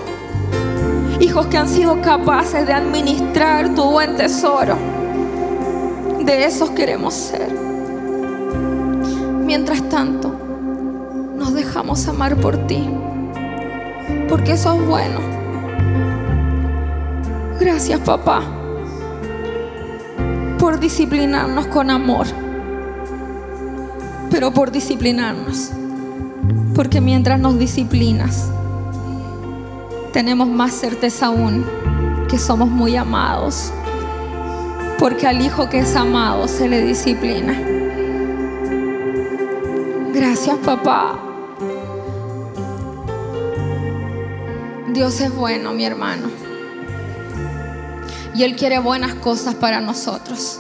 [1.20, 4.78] Hijos que han sido capaces de administrar tu buen tesoro.
[6.24, 7.52] De esos queremos ser.
[9.44, 10.30] Mientras tanto,
[11.36, 12.88] nos dejamos amar por ti.
[14.30, 15.20] Porque eso es bueno.
[17.60, 18.44] Gracias, papá,
[20.60, 22.45] por disciplinarnos con amor.
[24.36, 25.72] Pero por disciplinarnos.
[26.76, 28.50] Porque mientras nos disciplinas,
[30.12, 31.66] tenemos más certeza aún
[32.28, 33.72] que somos muy amados.
[35.00, 37.58] Porque al hijo que es amado se le disciplina.
[40.14, 41.18] Gracias, papá.
[44.94, 46.28] Dios es bueno, mi hermano.
[48.36, 50.60] Y Él quiere buenas cosas para nosotros.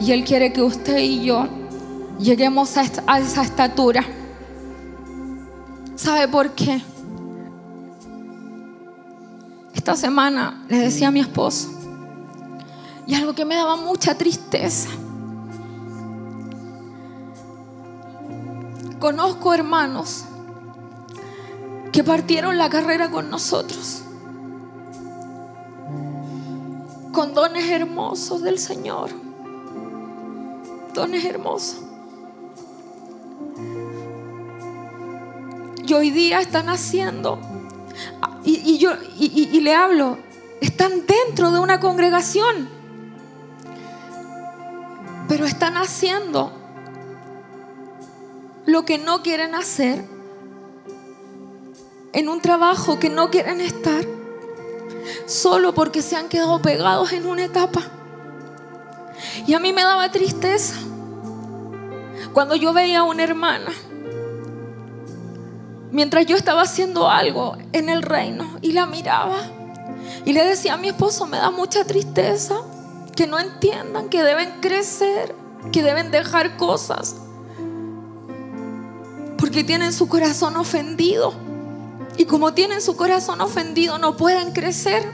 [0.00, 1.57] Y Él quiere que usted y yo
[2.18, 2.82] lleguemos a,
[3.18, 4.04] esa estatura.
[5.96, 6.82] ¿Sabe por qué?
[9.74, 11.70] Esta semana le decía a mi esposo,
[13.06, 14.90] y algo que me daba mucha tristeza.
[18.98, 20.24] Conozco hermanos
[21.92, 24.02] que partieron la carrera con nosotros,
[27.12, 29.10] con dones hermosos del Señor,
[30.92, 31.87] dones hermosos.
[35.88, 37.40] Y hoy día están haciendo,
[38.44, 40.18] y, yo y le hablo,
[40.60, 42.68] están dentro de una congregación,
[45.28, 46.52] pero están haciendo
[48.66, 50.04] lo que no quieren hacer
[52.12, 54.04] en un trabajo que no quieren estar
[55.24, 57.80] solo porque se han quedado pegados en una etapa.
[59.46, 60.74] Y a mí me daba tristeza
[62.34, 63.72] cuando yo veía a una hermana
[65.90, 69.38] mientras yo estaba haciendo algo en el reino y la miraba
[70.24, 72.56] y le decía a mi esposo, me da mucha tristeza
[73.14, 75.34] que no entiendan que deben crecer,
[75.72, 77.16] que deben dejar cosas
[79.38, 81.32] porque tienen su corazón ofendido.
[82.16, 85.08] Y como tienen su corazón ofendido, no pueden crecer.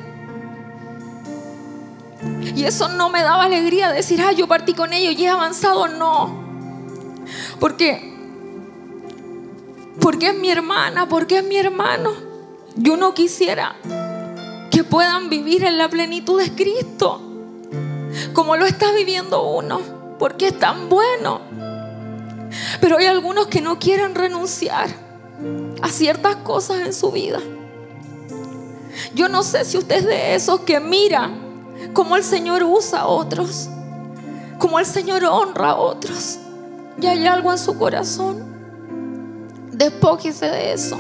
[2.57, 5.89] Y eso no me daba alegría decir, ah, yo partí con ellos y he avanzado.
[5.89, 6.43] No.
[7.61, 8.14] Porque,
[10.01, 12.13] porque es mi hermana, porque es mi hermano.
[12.77, 13.77] Yo no quisiera
[14.71, 17.21] que puedan vivir en la plenitud de Cristo,
[18.33, 19.81] como lo está viviendo uno,
[20.19, 21.41] porque es tan bueno.
[22.81, 24.89] Pero hay algunos que no quieren renunciar
[25.83, 27.41] a ciertas cosas en su vida.
[29.15, 31.31] Yo no sé si usted es de esos que mira
[31.93, 33.69] cómo el Señor usa a otros,
[34.59, 36.39] cómo el Señor honra a otros.
[37.01, 38.54] Y hay algo en su corazón.
[39.75, 40.97] Despójese de eso.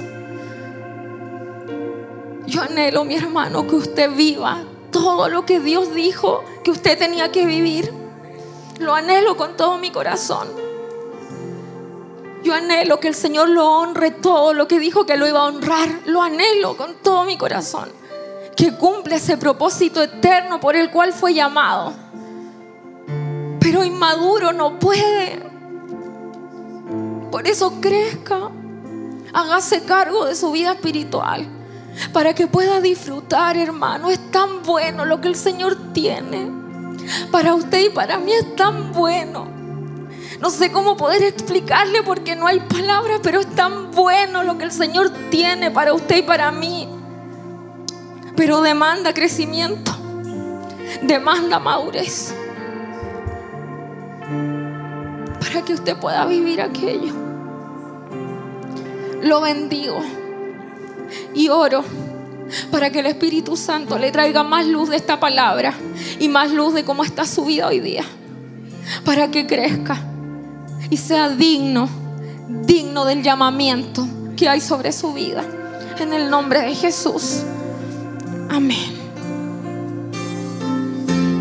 [2.44, 7.30] Yo anhelo, mi hermano, que usted viva todo lo que Dios dijo que usted tenía
[7.30, 7.92] que vivir.
[8.80, 10.48] Lo anhelo con todo mi corazón.
[12.42, 15.44] Yo anhelo que el Señor lo honre todo lo que dijo que lo iba a
[15.44, 15.88] honrar.
[16.06, 17.88] Lo anhelo con todo mi corazón.
[18.56, 21.92] Que cumpla ese propósito eterno por el cual fue llamado.
[23.60, 25.40] Pero inmaduro no puede.
[27.30, 28.50] Por eso crezca.
[29.34, 31.48] Hágase cargo de su vida espiritual.
[32.12, 34.08] Para que pueda disfrutar, hermano.
[34.08, 36.50] Es tan bueno lo que el Señor tiene.
[37.32, 39.48] Para usted y para mí es tan bueno.
[40.40, 44.64] No sé cómo poder explicarle porque no hay palabras, pero es tan bueno lo que
[44.64, 46.88] el Señor tiene para usted y para mí.
[48.36, 49.92] Pero demanda crecimiento,
[51.02, 52.34] demanda madurez.
[55.40, 57.33] Para que usted pueda vivir aquello.
[59.24, 60.00] Lo bendigo
[61.34, 61.82] y oro
[62.70, 65.72] para que el Espíritu Santo le traiga más luz de esta palabra
[66.20, 68.04] y más luz de cómo está su vida hoy día.
[69.02, 69.96] Para que crezca
[70.90, 71.88] y sea digno,
[72.66, 74.06] digno del llamamiento
[74.36, 75.42] que hay sobre su vida.
[75.98, 77.44] En el nombre de Jesús.
[78.50, 78.92] Amén.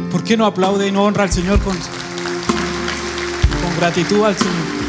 [0.10, 4.83] ¿Por qué no aplaude y no honra al Señor con, con gratitud al Señor?